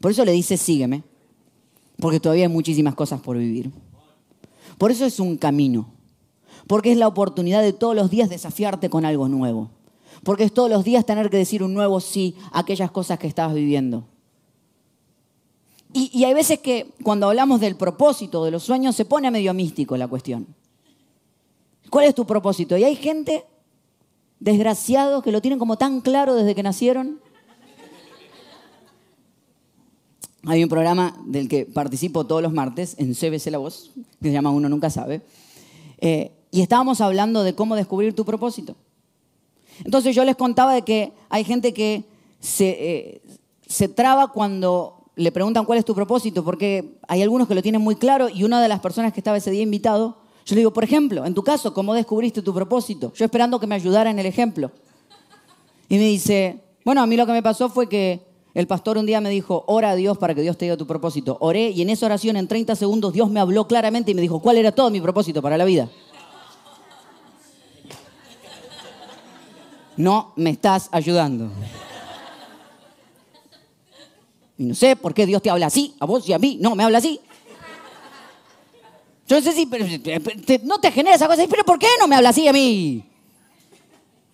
[0.00, 1.02] Por eso le dice, sígueme,
[1.98, 3.70] porque todavía hay muchísimas cosas por vivir.
[4.78, 5.88] Por eso es un camino,
[6.66, 9.70] porque es la oportunidad de todos los días desafiarte con algo nuevo.
[10.24, 13.26] Porque es todos los días tener que decir un nuevo sí a aquellas cosas que
[13.26, 14.04] estabas viviendo.
[15.94, 19.96] Y, hay veces que cuando hablamos del propósito de los sueños se pone medio místico
[19.96, 20.46] la cuestión.
[21.90, 22.78] ¿Cuál es tu propósito?
[22.78, 23.44] Y hay gente,
[24.40, 27.20] desgraciados, que lo tienen como tan claro desde que nacieron.
[30.46, 34.32] Hay un programa del que participo todos los martes en CBC La Voz, que se
[34.32, 35.20] llama Uno Nunca Sabe.
[35.98, 38.76] Eh, y estábamos hablando de cómo descubrir tu propósito.
[39.84, 42.04] Entonces yo les contaba de que hay gente que
[42.40, 43.22] se, eh,
[43.66, 47.80] se traba cuando le preguntan cuál es tu propósito, porque hay algunos que lo tienen
[47.80, 50.72] muy claro y una de las personas que estaba ese día invitado, yo le digo,
[50.72, 53.12] por ejemplo, en tu caso, ¿cómo descubriste tu propósito?
[53.14, 54.70] Yo esperando que me ayudara en el ejemplo.
[55.88, 58.22] Y me dice, bueno, a mí lo que me pasó fue que
[58.54, 60.86] el pastor un día me dijo, ora a Dios para que Dios te diga tu
[60.86, 61.36] propósito.
[61.40, 64.40] Oré y en esa oración, en 30 segundos, Dios me habló claramente y me dijo
[64.40, 65.88] cuál era todo mi propósito para la vida.
[70.02, 71.48] No me estás ayudando.
[74.58, 76.74] Y no sé por qué Dios te habla así, a vos y a mí, no,
[76.74, 77.20] me habla así.
[79.28, 79.70] Yo no sé si
[80.64, 83.04] no te genera esa cosa, pero ¿por qué no me habla así a mí?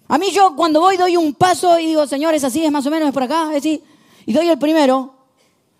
[0.08, 2.86] A mí yo cuando voy doy un paso y digo, Señor, es así, es más
[2.86, 3.82] o menos, es por acá, es así.
[4.24, 5.16] Y doy el primero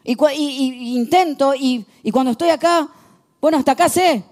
[0.05, 2.87] y, intento y, y, cuando estoy acá,
[3.41, 4.23] bueno, hasta acá sé.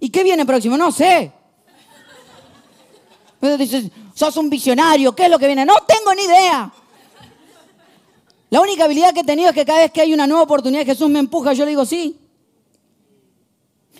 [0.00, 0.78] ¿Y qué viene próximo?
[0.78, 1.32] No sé.
[3.38, 5.66] Pero dices, sos un visionario, ¿qué es lo que viene?
[5.66, 6.72] No tengo ni idea.
[8.48, 10.86] La única habilidad que he tenido es que cada vez que hay una nueva oportunidad
[10.86, 12.18] Jesús me empuja, yo digo sí.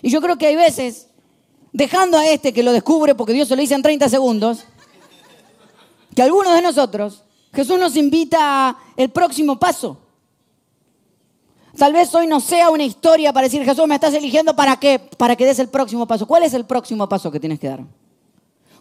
[0.01, 1.09] Y yo creo que hay veces,
[1.71, 4.63] dejando a este que lo descubre, porque Dios se lo dice en 30 segundos,
[6.15, 9.99] que algunos de nosotros, Jesús nos invita a el próximo paso.
[11.77, 14.97] Tal vez hoy no sea una historia para decir, Jesús, me estás eligiendo para qué,
[14.97, 16.25] para que des el próximo paso.
[16.25, 17.81] ¿Cuál es el próximo paso que tienes que dar?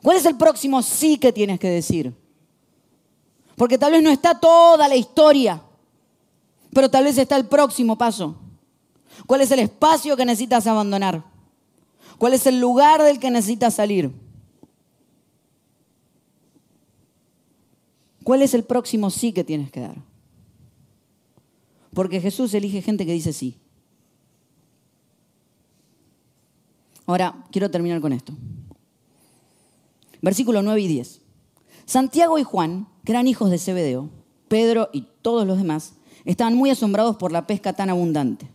[0.03, 2.15] ¿Cuál es el próximo sí que tienes que decir?
[3.57, 5.63] Porque tal vez no está toda la historia,
[6.73, 8.37] pero tal vez está el próximo paso.
[9.27, 11.25] ¿Cuál es el espacio que necesitas abandonar?
[12.19, 14.11] ¿Cuál es el lugar del que necesitas salir?
[18.23, 19.97] ¿Cuál es el próximo sí que tienes que dar?
[21.95, 23.57] Porque Jesús elige gente que dice sí.
[27.07, 28.35] Ahora, quiero terminar con esto.
[30.27, 31.21] Versículo 9 y 10.
[31.85, 34.11] Santiago y Juan que eran hijos de Zebedeo,
[34.49, 35.93] Pedro y todos los demás,
[36.25, 38.51] estaban muy asombrados por la pesca tan abundante.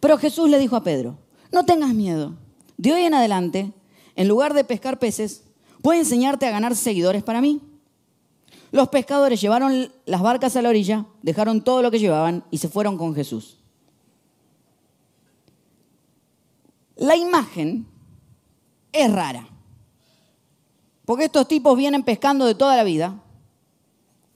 [0.00, 1.18] Pero Jesús le dijo a Pedro,
[1.52, 2.32] no tengas miedo.
[2.78, 3.74] De hoy en adelante,
[4.16, 5.44] en lugar de pescar peces,
[5.82, 7.60] voy a enseñarte a ganar seguidores para mí.
[8.72, 12.70] Los pescadores llevaron las barcas a la orilla, dejaron todo lo que llevaban y se
[12.70, 13.58] fueron con Jesús.
[16.96, 17.86] La imagen
[18.94, 19.49] es rara,
[21.10, 23.20] porque estos tipos vienen pescando de toda la vida,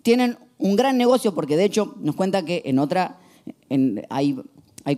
[0.02, 3.20] tienen un gran negocio porque de hecho nos cuenta que en otra,
[4.10, 4.42] hay,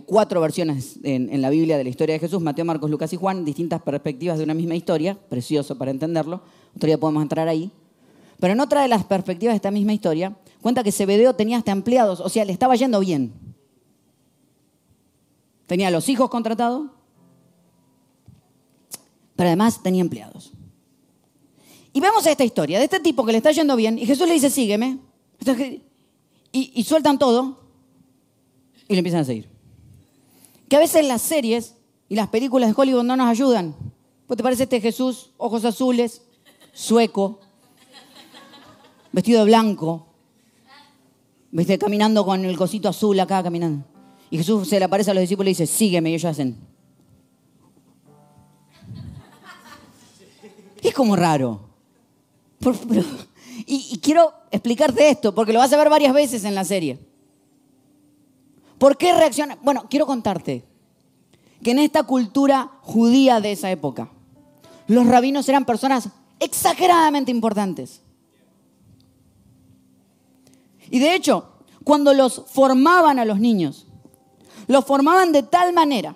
[0.07, 3.45] cuatro versiones en, la Biblia de la historia de Jesús, Mateo, Marcos, Lucas y Juan,
[3.45, 6.41] distintas perspectivas de una misma historia, precioso para entenderlo,
[6.75, 7.69] otro día podemos entrar ahí.
[8.39, 11.73] Pero en otra de las perspectivas de esta misma historia, cuenta que Zebedeo tenía hasta
[11.73, 13.33] empleados, o sea, le estaba yendo bien.
[15.67, 16.89] Tenía los hijos contratados,
[19.35, 20.56] pero además tenía empleados.
[21.97, 24.35] Y vemos esta historia de este tipo que le está yendo bien y Jesús le
[24.35, 24.99] dice, sígueme.
[26.51, 27.57] Y, sueltan todo
[28.87, 29.49] y le empiezan a seguir.
[30.69, 31.73] Que a veces las series
[32.07, 33.75] y las películas de Hollywood no nos ayudan.
[34.27, 36.21] Pues te parece este Jesús, ojos azules,
[36.71, 37.39] sueco,
[39.11, 40.05] vestido de blanco,
[41.79, 43.85] caminando con el cosito azul acá, caminando.
[44.29, 46.59] Y Jesús se le aparece a los discípulos y dice, sígueme, y ellos hacen.
[50.83, 51.67] Es como raro.
[53.65, 56.99] Y, quiero explicarte esto, porque lo vas a ver varias veces en la serie.
[58.77, 59.57] ¿Por qué reacciona?
[59.61, 60.63] Bueno, quiero contarte
[61.63, 64.09] que en esta cultura judía de esa época,
[64.87, 68.01] los rabinos eran personas exageradamente importantes.
[70.89, 71.51] Y de hecho,
[71.83, 73.87] cuando los formaban a los niños,
[74.67, 76.15] los formaban de tal manera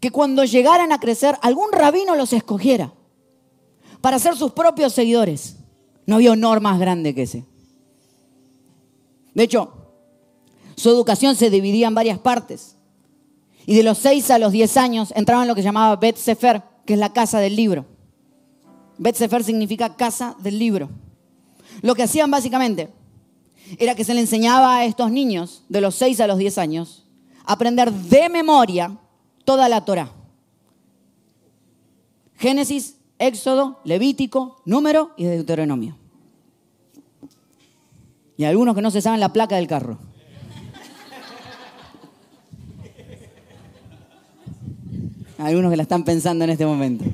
[0.00, 2.92] que cuando llegaran a crecer, algún rabino los escogiera
[4.06, 5.56] para ser sus propios seguidores.
[6.06, 7.44] No había honor más grande que ese.
[9.34, 9.72] De hecho,
[10.76, 12.76] su educación se dividía en varias partes.
[13.66, 16.62] Y de los 6 a los 10 años entraba en lo que llamaba Bet Sefer,
[16.84, 17.84] que es la casa del libro.
[18.96, 20.88] Bet Sefer significa casa del libro.
[21.82, 22.90] Lo que hacían básicamente
[23.76, 27.08] era que se le enseñaba a estos niños de los 6 a los 10 años
[27.44, 28.96] a aprender de memoria
[29.44, 30.12] toda la Torah.
[32.36, 35.96] Génesis, Éxodo, Levítico, Número y Deuteronomio.
[38.36, 39.98] Y algunos que no se saben la placa del carro.
[45.38, 47.04] Algunos que la están pensando en este momento.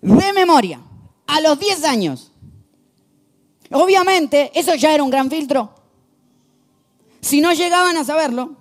[0.00, 0.80] De memoria,
[1.26, 2.30] a los 10 años.
[3.70, 5.74] Obviamente, eso ya era un gran filtro.
[7.20, 8.54] Si no llegaban a saberlo,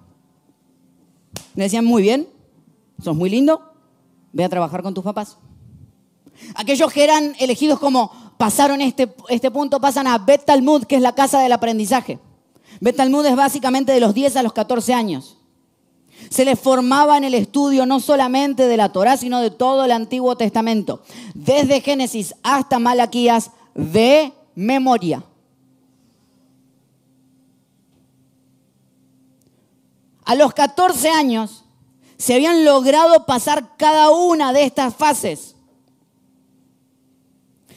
[1.55, 2.27] le decían, muy bien,
[3.01, 3.72] sos muy lindo,
[4.33, 5.37] ve a trabajar con tus papás.
[6.55, 11.01] Aquellos que eran elegidos como pasaron este, este punto, pasan a Bet Talmud, que es
[11.01, 12.19] la casa del aprendizaje.
[12.81, 15.37] Bet Talmud es básicamente de los 10 a los 14 años.
[16.29, 19.91] Se les formaba en el estudio no solamente de la Torá, sino de todo el
[19.91, 21.01] Antiguo Testamento,
[21.33, 25.23] desde Génesis hasta Malaquías, de memoria.
[30.25, 31.62] A los 14 años
[32.23, 35.57] se habían logrado pasar cada una de estas fases.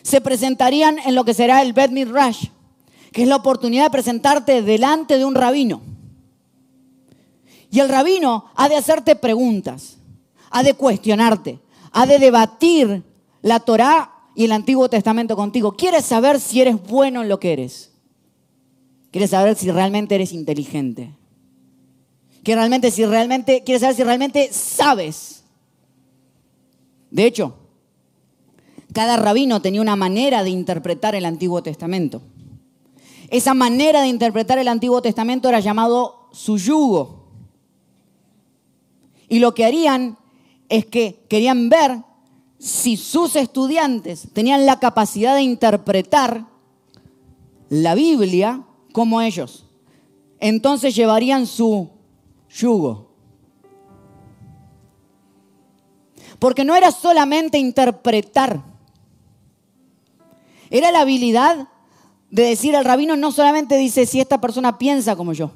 [0.03, 2.47] Se presentarían en lo que será el Bet Midrash,
[3.11, 5.81] que es la oportunidad de presentarte delante de un rabino.
[7.73, 9.97] Y el rabino ha de hacerte preguntas,
[10.51, 11.59] ha de cuestionarte,
[11.91, 13.03] ha de debatir
[13.43, 15.73] la Torá y el Antiguo Testamento contigo.
[15.73, 17.91] Quieres saber si eres bueno en lo que eres.
[19.11, 21.17] Quieres saber si realmente eres inteligente.
[22.47, 25.43] Quieres realmente si realmente quieres saber si realmente sabes.
[27.11, 27.57] De hecho,
[28.93, 32.23] cada rabino tenía una manera de interpretar el Antiguo Testamento.
[33.31, 37.33] Esa manera de interpretar el Antiguo Testamento era llamado su yugo.
[39.29, 40.17] Y lo que harían
[40.69, 42.05] es que querían ver
[42.61, 46.47] si sus estudiantes tenían la capacidad de interpretar
[47.71, 49.67] la Biblia como ellos.
[50.39, 51.96] Entonces llevarían su
[52.57, 53.07] yugo.
[56.39, 58.63] Porque no era solamente interpretar,
[60.71, 61.69] era la habilidad
[62.31, 65.53] de decir al rabino no solamente dice si esta persona piensa como yo.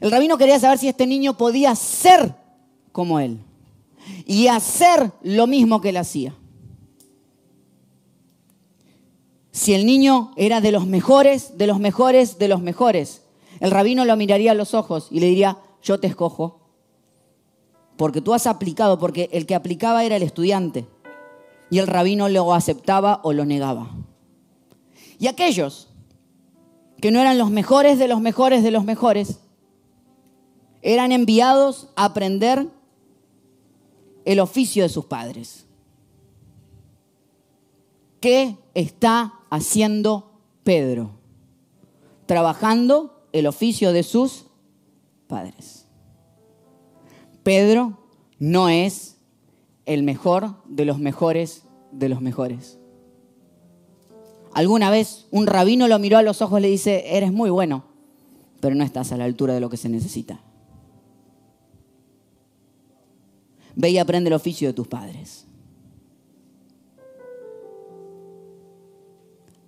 [0.00, 2.34] El rabino quería saber si este niño podía ser
[2.92, 3.40] como él
[4.26, 6.34] y hacer lo mismo que él hacía.
[9.50, 13.22] Si el niño era de los mejores, de los mejores, de los mejores,
[13.60, 16.60] el rabino lo miraría a los ojos y le diría, yo te escojo,
[17.96, 20.86] porque tú has aplicado, porque el que aplicaba era el estudiante,
[21.70, 23.90] y el rabino lo aceptaba o lo negaba.
[25.18, 25.88] Y aquellos
[27.00, 29.40] que no eran los mejores de los mejores de los mejores,
[30.82, 32.68] eran enviados a aprender
[34.24, 35.66] el oficio de sus padres.
[38.20, 40.32] ¿Qué está haciendo
[40.64, 41.10] Pedro?
[42.26, 44.46] Trabajando el oficio de sus
[45.28, 45.86] padres.
[47.44, 47.98] Pedro
[48.38, 49.18] no es
[49.86, 51.62] el mejor de los mejores
[51.92, 52.78] de los mejores.
[54.52, 57.84] Alguna vez un rabino lo miró a los ojos y le dice, eres muy bueno,
[58.60, 60.40] pero no estás a la altura de lo que se necesita.
[63.76, 65.46] Ve y aprende el oficio de tus padres.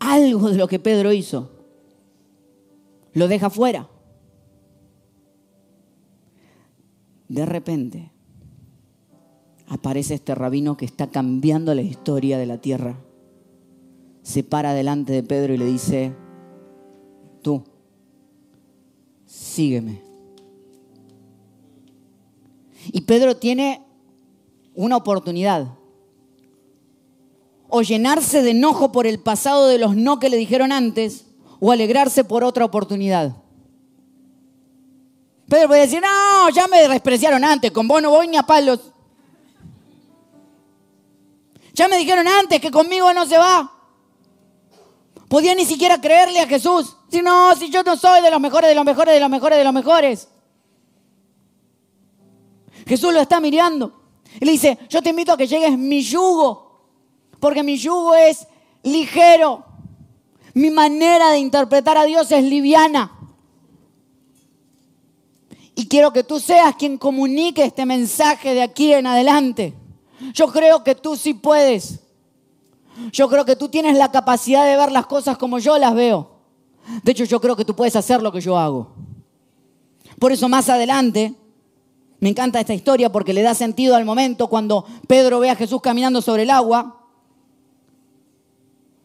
[0.00, 1.50] Algo de lo que Pedro hizo
[3.12, 3.88] lo deja fuera.
[7.30, 8.10] De repente,
[9.68, 12.96] aparece este rabino que está cambiando la historia de la tierra.
[14.24, 16.12] Se para delante de Pedro y le dice,
[17.40, 17.62] tú,
[19.26, 20.02] sígueme.
[22.92, 23.80] Y Pedro tiene
[24.74, 25.78] una oportunidad.
[27.68, 31.26] O llenarse de enojo por el pasado de los no que le dijeron antes,
[31.60, 33.36] o alegrarse por otra oportunidad.
[35.50, 38.92] Pedro puede decir, no, ya me despreciaron antes, con vos no voy ni a palos.
[41.74, 43.72] Ya me dijeron antes que conmigo no se va.
[45.28, 46.96] Podía ni siquiera creerle a Jesús.
[47.10, 49.58] Si no, si yo no soy de los mejores, de los mejores, de los mejores,
[49.58, 50.28] de los mejores.
[52.86, 54.04] Jesús lo está mirando.
[54.40, 56.92] Y le dice, yo te invito a que llegues mi yugo.
[57.40, 58.46] Porque mi yugo es
[58.84, 59.64] ligero.
[60.54, 63.19] Mi manera de interpretar a Dios es liviana.
[65.80, 69.72] Y quiero que tú seas quien comunique este mensaje de aquí en adelante.
[70.34, 72.00] Yo creo que tú sí puedes.
[73.10, 76.32] Yo creo que tú tienes la capacidad de ver las cosas como yo las veo.
[77.02, 78.92] De hecho, yo creo que tú puedes hacer lo que yo hago.
[80.18, 81.34] Por eso más adelante,
[82.18, 85.80] me encanta esta historia porque le da sentido al momento cuando Pedro ve a Jesús
[85.80, 87.06] caminando sobre el agua.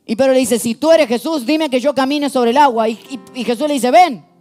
[0.05, 2.89] Y Pedro le dice, si tú eres Jesús, dime que yo camine sobre el agua.
[2.89, 2.99] Y,
[3.45, 4.34] Jesús le dice, ven.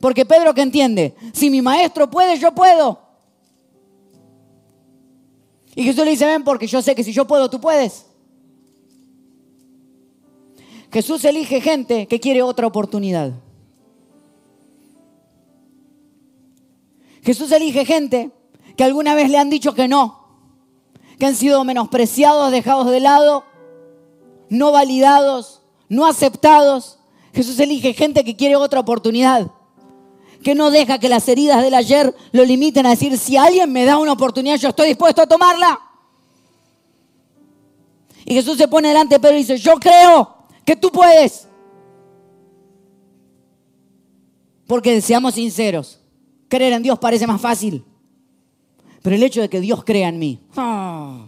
[0.00, 3.00] Porque Pedro que entiende, si mi maestro puede, yo puedo.
[5.74, 8.06] Y Jesús le dice, ven porque yo sé que si yo puedo, tú puedes.
[10.92, 13.32] Jesús elige gente que quiere otra oportunidad.
[17.22, 18.30] Jesús elige gente
[18.76, 20.18] que alguna vez le han dicho que no,
[21.18, 23.44] que han sido menospreciados, dejados de lado,
[24.48, 26.98] no validados, no aceptados.
[27.34, 29.50] Jesús elige gente que quiere otra oportunidad,
[30.42, 33.84] que no deja que las heridas del ayer lo limiten a decir, si alguien me
[33.84, 35.80] da una oportunidad, yo estoy dispuesto a tomarla.
[38.24, 41.48] Y Jesús se pone delante de Pedro y dice, yo creo que tú puedes.
[44.66, 45.98] Porque seamos sinceros,
[46.48, 47.84] creer en Dios parece más fácil.
[49.02, 50.40] Pero el hecho de que Dios crea en mí.
[50.56, 51.26] Ah.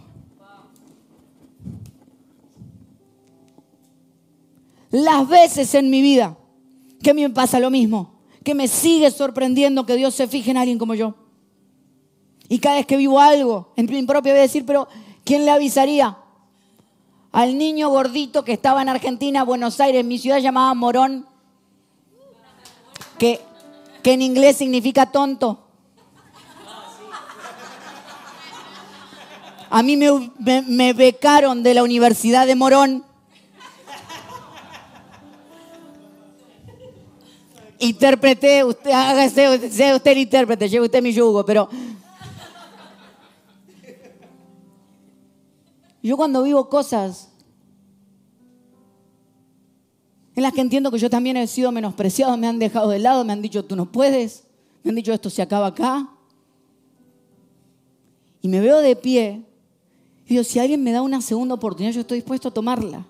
[4.91, 6.37] Las veces en mi vida
[7.01, 8.10] que a mí me pasa lo mismo,
[8.43, 11.15] que me sigue sorprendiendo que Dios se fije en alguien como yo.
[12.49, 14.87] Y cada vez que vivo algo en mi propia voy a decir, pero
[15.23, 16.17] ¿quién le avisaría?
[17.31, 21.25] al niño gordito que estaba en Argentina, Buenos Aires, mi ciudad llamada Morón,
[23.17, 23.39] que,
[24.03, 25.67] que en inglés significa tonto.
[29.69, 33.05] A mí me, becaron de la Universidad de Morón.
[37.81, 41.67] Interpreté, usted, hágase, sea usted el intérprete, lleve usted mi yugo, pero
[46.03, 47.29] Yo cuando vivo cosas
[50.33, 53.23] en las que entiendo que yo también he sido menospreciado, me han dejado de lado,
[53.23, 54.45] me han dicho, tú no puedes,
[54.83, 56.09] me han dicho, esto se acaba acá.
[58.41, 59.43] Y me veo de pie
[60.25, 63.05] y digo, si alguien me da una segunda oportunidad, yo estoy dispuesto a tomarla.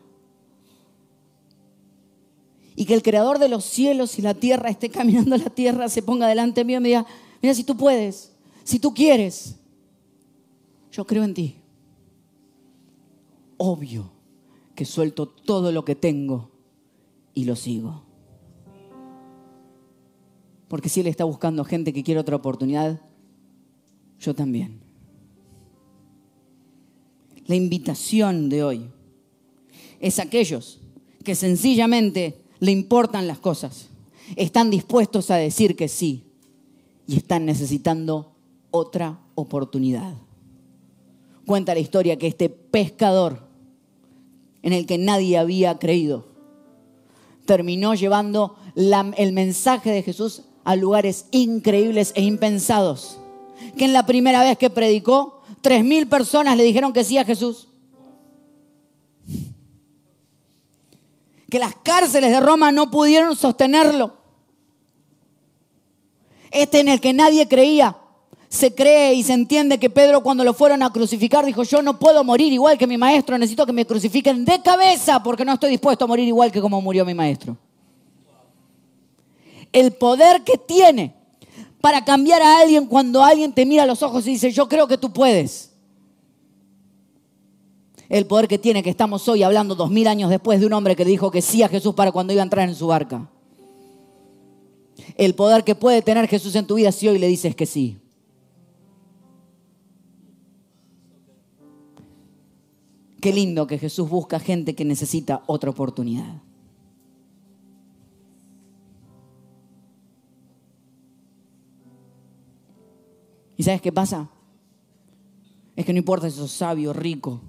[2.82, 6.02] Y que el creador de los cielos y la tierra esté caminando la tierra, se
[6.02, 7.06] ponga delante mío y me diga,
[7.40, 8.32] mira, si tú puedes,
[8.64, 9.54] si tú quieres,
[10.92, 11.58] yo creo en ti
[13.58, 14.12] obvio
[14.74, 16.50] que suelto todo lo que tengo
[17.36, 18.02] y lo sigo.
[20.68, 23.00] Porque si Él está buscando gente que quiere otra oportunidad,
[24.20, 24.82] yo también.
[27.46, 28.90] La invitación de hoy
[30.00, 30.82] es aquellos
[31.24, 33.90] que sencillamente le importan las cosas,
[34.38, 36.24] están dispuestos a decir que sí
[37.08, 38.32] y están necesitando
[38.70, 40.14] otra oportunidad.
[41.46, 43.48] Cuenta la historia que este pescador
[44.62, 46.28] en el que nadie había creído.
[47.48, 53.18] Terminó llevando el mensaje de Jesús a lugares increíbles e impensados.
[53.76, 57.26] Que en la primera vez que predicó, tres mil personas le dijeron que sí a
[57.26, 57.70] Jesús.
[61.52, 64.14] Que las cárceles de Roma no pudieron sostenerlo.
[66.50, 67.98] Este en el que nadie creía,
[68.48, 72.00] se cree y se entiende que Pedro cuando lo fueron a crucificar dijo, yo no
[72.00, 75.72] puedo morir igual que mi maestro, necesito que me crucifiquen de cabeza porque no estoy
[75.72, 77.58] dispuesto a morir igual que como murió mi maestro.
[79.74, 81.14] El poder que tiene
[81.82, 84.88] para cambiar a alguien cuando alguien te mira a los ojos y dice, yo creo
[84.88, 85.71] que tú puedes.
[88.12, 90.98] El poder que tiene que estamos hoy hablando dos mil años después de un hombre
[90.98, 93.32] que dijo que sí a Jesús para cuando iba a entrar en su barca.
[95.16, 98.02] El poder que puede tener Jesús en tu vida si hoy le dices que sí.
[103.22, 106.42] Qué lindo que Jesús busca gente que necesita otra oportunidad.
[113.56, 114.30] ¿Y sabes qué pasa?
[115.78, 117.40] Es que no importa si sos sabio, rico,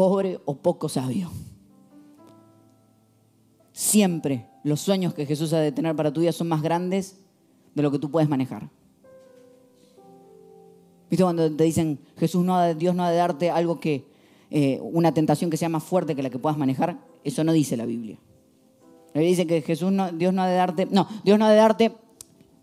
[0.00, 1.30] pobre o poco sabio.
[3.70, 7.20] Siempre los sueños que Jesús ha de tener para tu vida son más grandes
[7.74, 8.70] de lo que tú puedes manejar.
[11.10, 14.06] ¿Viste cuando te dicen, Jesús no ha, Dios no ha de darte algo que,
[14.50, 16.96] eh, una tentación que sea más fuerte que la que puedas manejar?
[17.22, 18.16] Eso no dice la Biblia.
[19.12, 21.50] La Biblia dice que Jesús no, Dios no ha de darte, no, Dios no ha
[21.50, 21.94] de darte,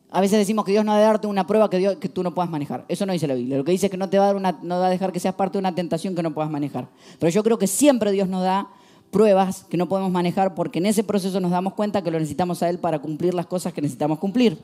[0.10, 2.34] a veces decimos que Dios no ha de darte una prueba que, que tú no
[2.34, 2.86] puedas manejar.
[2.88, 3.58] Eso no dice la Biblia.
[3.58, 5.20] Lo que dice es que no te va a dar una, va a dejar que
[5.20, 6.88] seas parte de una tentación que no puedas manejar.
[7.20, 8.70] Pero yo creo que siempre Dios nos da
[9.12, 12.64] pruebas que no podemos manejar porque en ese proceso nos damos cuenta que lo necesitamos
[12.64, 14.58] a Él para cumplir las cosas que necesitamos cumplir.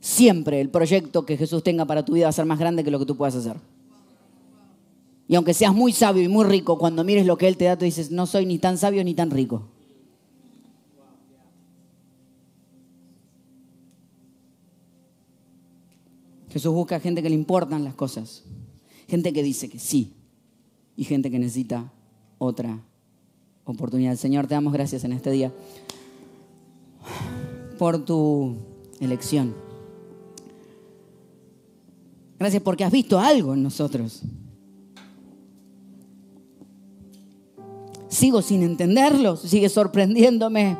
[0.00, 2.90] Siempre el proyecto que Jesús tenga para tu vida va a ser más grande que
[2.90, 3.56] lo que tú puedas hacer.
[5.28, 7.78] Y aunque seas muy sabio y muy rico, cuando mires lo que Él te da,
[7.78, 9.62] tú dices, no soy ni tan sabio ni tan rico.
[16.54, 18.44] Jesús busca gente que le importan las cosas,
[19.08, 20.12] gente que dice que sí
[20.96, 21.92] y gente que necesita
[22.38, 22.78] otra
[23.64, 24.14] oportunidad.
[24.14, 25.52] Señor, te damos gracias en este día
[27.76, 28.54] por tu
[29.00, 29.52] elección.
[32.38, 34.22] Gracias porque has visto algo en nosotros.
[38.06, 40.76] Sigo sin entenderlo, sigue sorprendiéndome.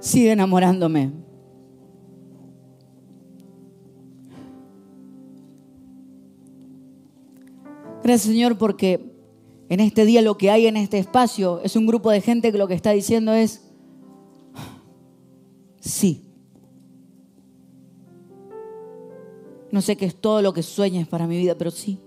[0.00, 1.25] Sigue enamorándome.
[8.06, 9.00] Gracias Señor porque
[9.68, 12.58] en este día lo que hay en este espacio es un grupo de gente que
[12.58, 13.62] lo que está diciendo es,
[15.80, 16.22] sí.
[19.72, 21.98] No sé qué es todo lo que sueñes para mi vida, pero sí.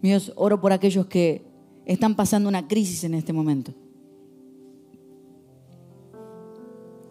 [0.00, 1.44] Mi Dios, oro por aquellos que
[1.84, 3.74] están pasando una crisis en este momento.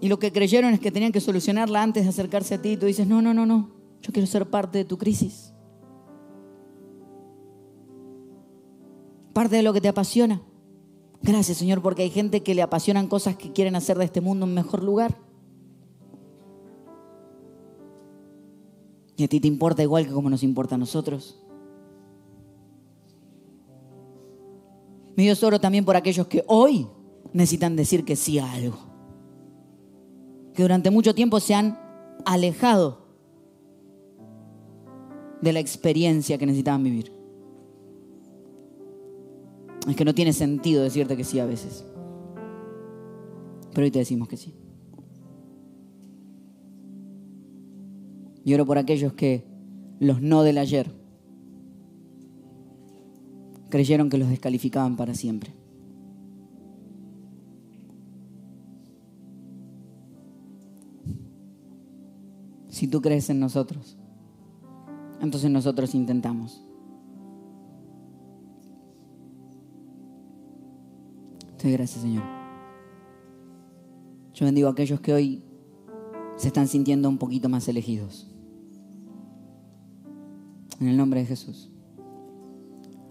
[0.01, 2.69] Y lo que creyeron es que tenían que solucionarla antes de acercarse a ti.
[2.69, 3.69] Y tú dices, no, no, no, no.
[4.01, 5.52] Yo quiero ser parte de tu crisis.
[9.33, 10.41] Parte de lo que te apasiona.
[11.21, 14.45] Gracias, Señor, porque hay gente que le apasionan cosas que quieren hacer de este mundo
[14.45, 15.17] un mejor lugar.
[19.15, 21.39] Y a ti te importa igual que como nos importa a nosotros.
[25.15, 26.87] Mi Dios oro también por aquellos que hoy
[27.31, 28.77] necesitan decir que sí a algo.
[30.53, 31.79] Que durante mucho tiempo se han
[32.25, 33.03] alejado
[35.41, 37.22] de la experiencia que necesitaban vivir.
[39.87, 41.85] Es que no tiene sentido decirte que sí a veces.
[43.73, 44.53] Pero hoy te decimos que sí.
[48.45, 49.45] Y por aquellos que
[49.99, 50.91] los no del ayer
[53.69, 55.53] creyeron que los descalificaban para siempre.
[62.69, 63.97] Si tú crees en nosotros,
[65.21, 66.61] entonces nosotros intentamos.
[71.71, 72.23] Gracias, Señor.
[74.33, 75.43] Yo bendigo a aquellos que hoy
[76.35, 78.27] se están sintiendo un poquito más elegidos.
[80.79, 81.69] En el nombre de Jesús.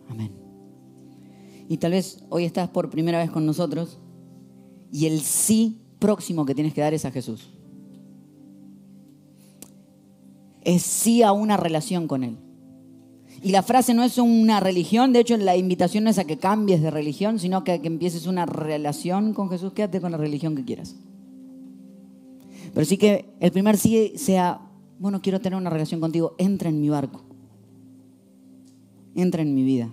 [0.09, 0.33] Amén.
[1.69, 3.99] Y tal vez hoy estás por primera vez con nosotros
[4.91, 7.49] y el sí próximo que tienes que dar es a Jesús.
[10.61, 12.37] Es sí a una relación con Él.
[13.43, 16.39] Y la frase no es una religión, de hecho la invitación no es a que
[16.39, 20.55] cambies de religión, sino que, que empieces una relación con Jesús, quédate con la religión
[20.55, 20.95] que quieras.
[22.73, 24.61] Pero sí que el primer sí sea,
[24.99, 27.23] bueno, quiero tener una relación contigo, entra en mi barco
[29.15, 29.93] entra en mi vida.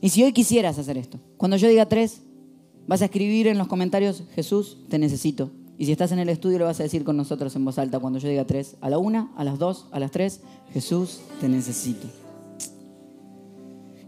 [0.00, 2.22] Y si hoy quisieras hacer esto, cuando yo diga tres,
[2.86, 5.50] vas a escribir en los comentarios, Jesús, te necesito.
[5.78, 8.00] Y si estás en el estudio, lo vas a decir con nosotros en voz alta
[8.00, 8.76] cuando yo diga tres.
[8.80, 10.40] A la una, a las dos, a las tres,
[10.72, 12.08] Jesús, te necesito.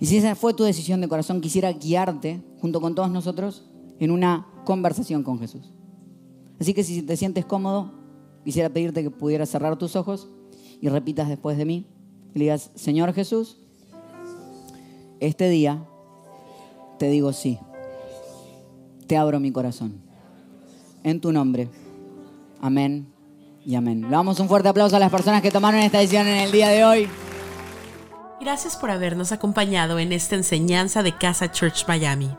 [0.01, 4.11] Y si esa fue tu decisión de corazón, quisiera guiarte junto con todos nosotros en
[4.11, 5.73] una conversación con Jesús.
[6.59, 7.93] Así que si te sientes cómodo,
[8.45, 10.29] quisiera pedirte que pudieras cerrar tus ojos
[10.81, 11.87] y repitas después de mí
[12.35, 13.59] y digas, Señor Jesús,
[15.21, 15.87] este día
[16.99, 17.59] te digo sí.
[19.07, 20.10] Te abro mi corazón.
[21.03, 21.69] En tu nombre.
[22.61, 23.13] Amén
[23.65, 24.03] y amén.
[24.03, 26.69] Le damos un fuerte aplauso a las personas que tomaron esta decisión en el día
[26.69, 27.09] de hoy.
[28.41, 32.31] Gracias por habernos acompañado en esta enseñanza de Casa Church Miami.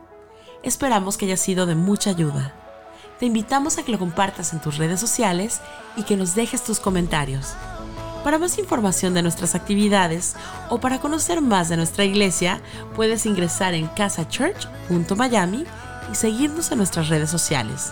[0.64, 2.56] Esperamos que haya sido de mucha ayuda.
[3.20, 5.62] Te invitamos a que lo compartas en tus redes sociales
[5.96, 7.54] y que nos dejes tus comentarios.
[8.24, 10.36] Para más información de nuestras actividades
[10.70, 12.62] o para conocer más de nuestra iglesia,
[12.96, 15.66] puedes ingresar en casachurch.miami
[16.12, 17.92] y seguirnos en nuestras redes sociales.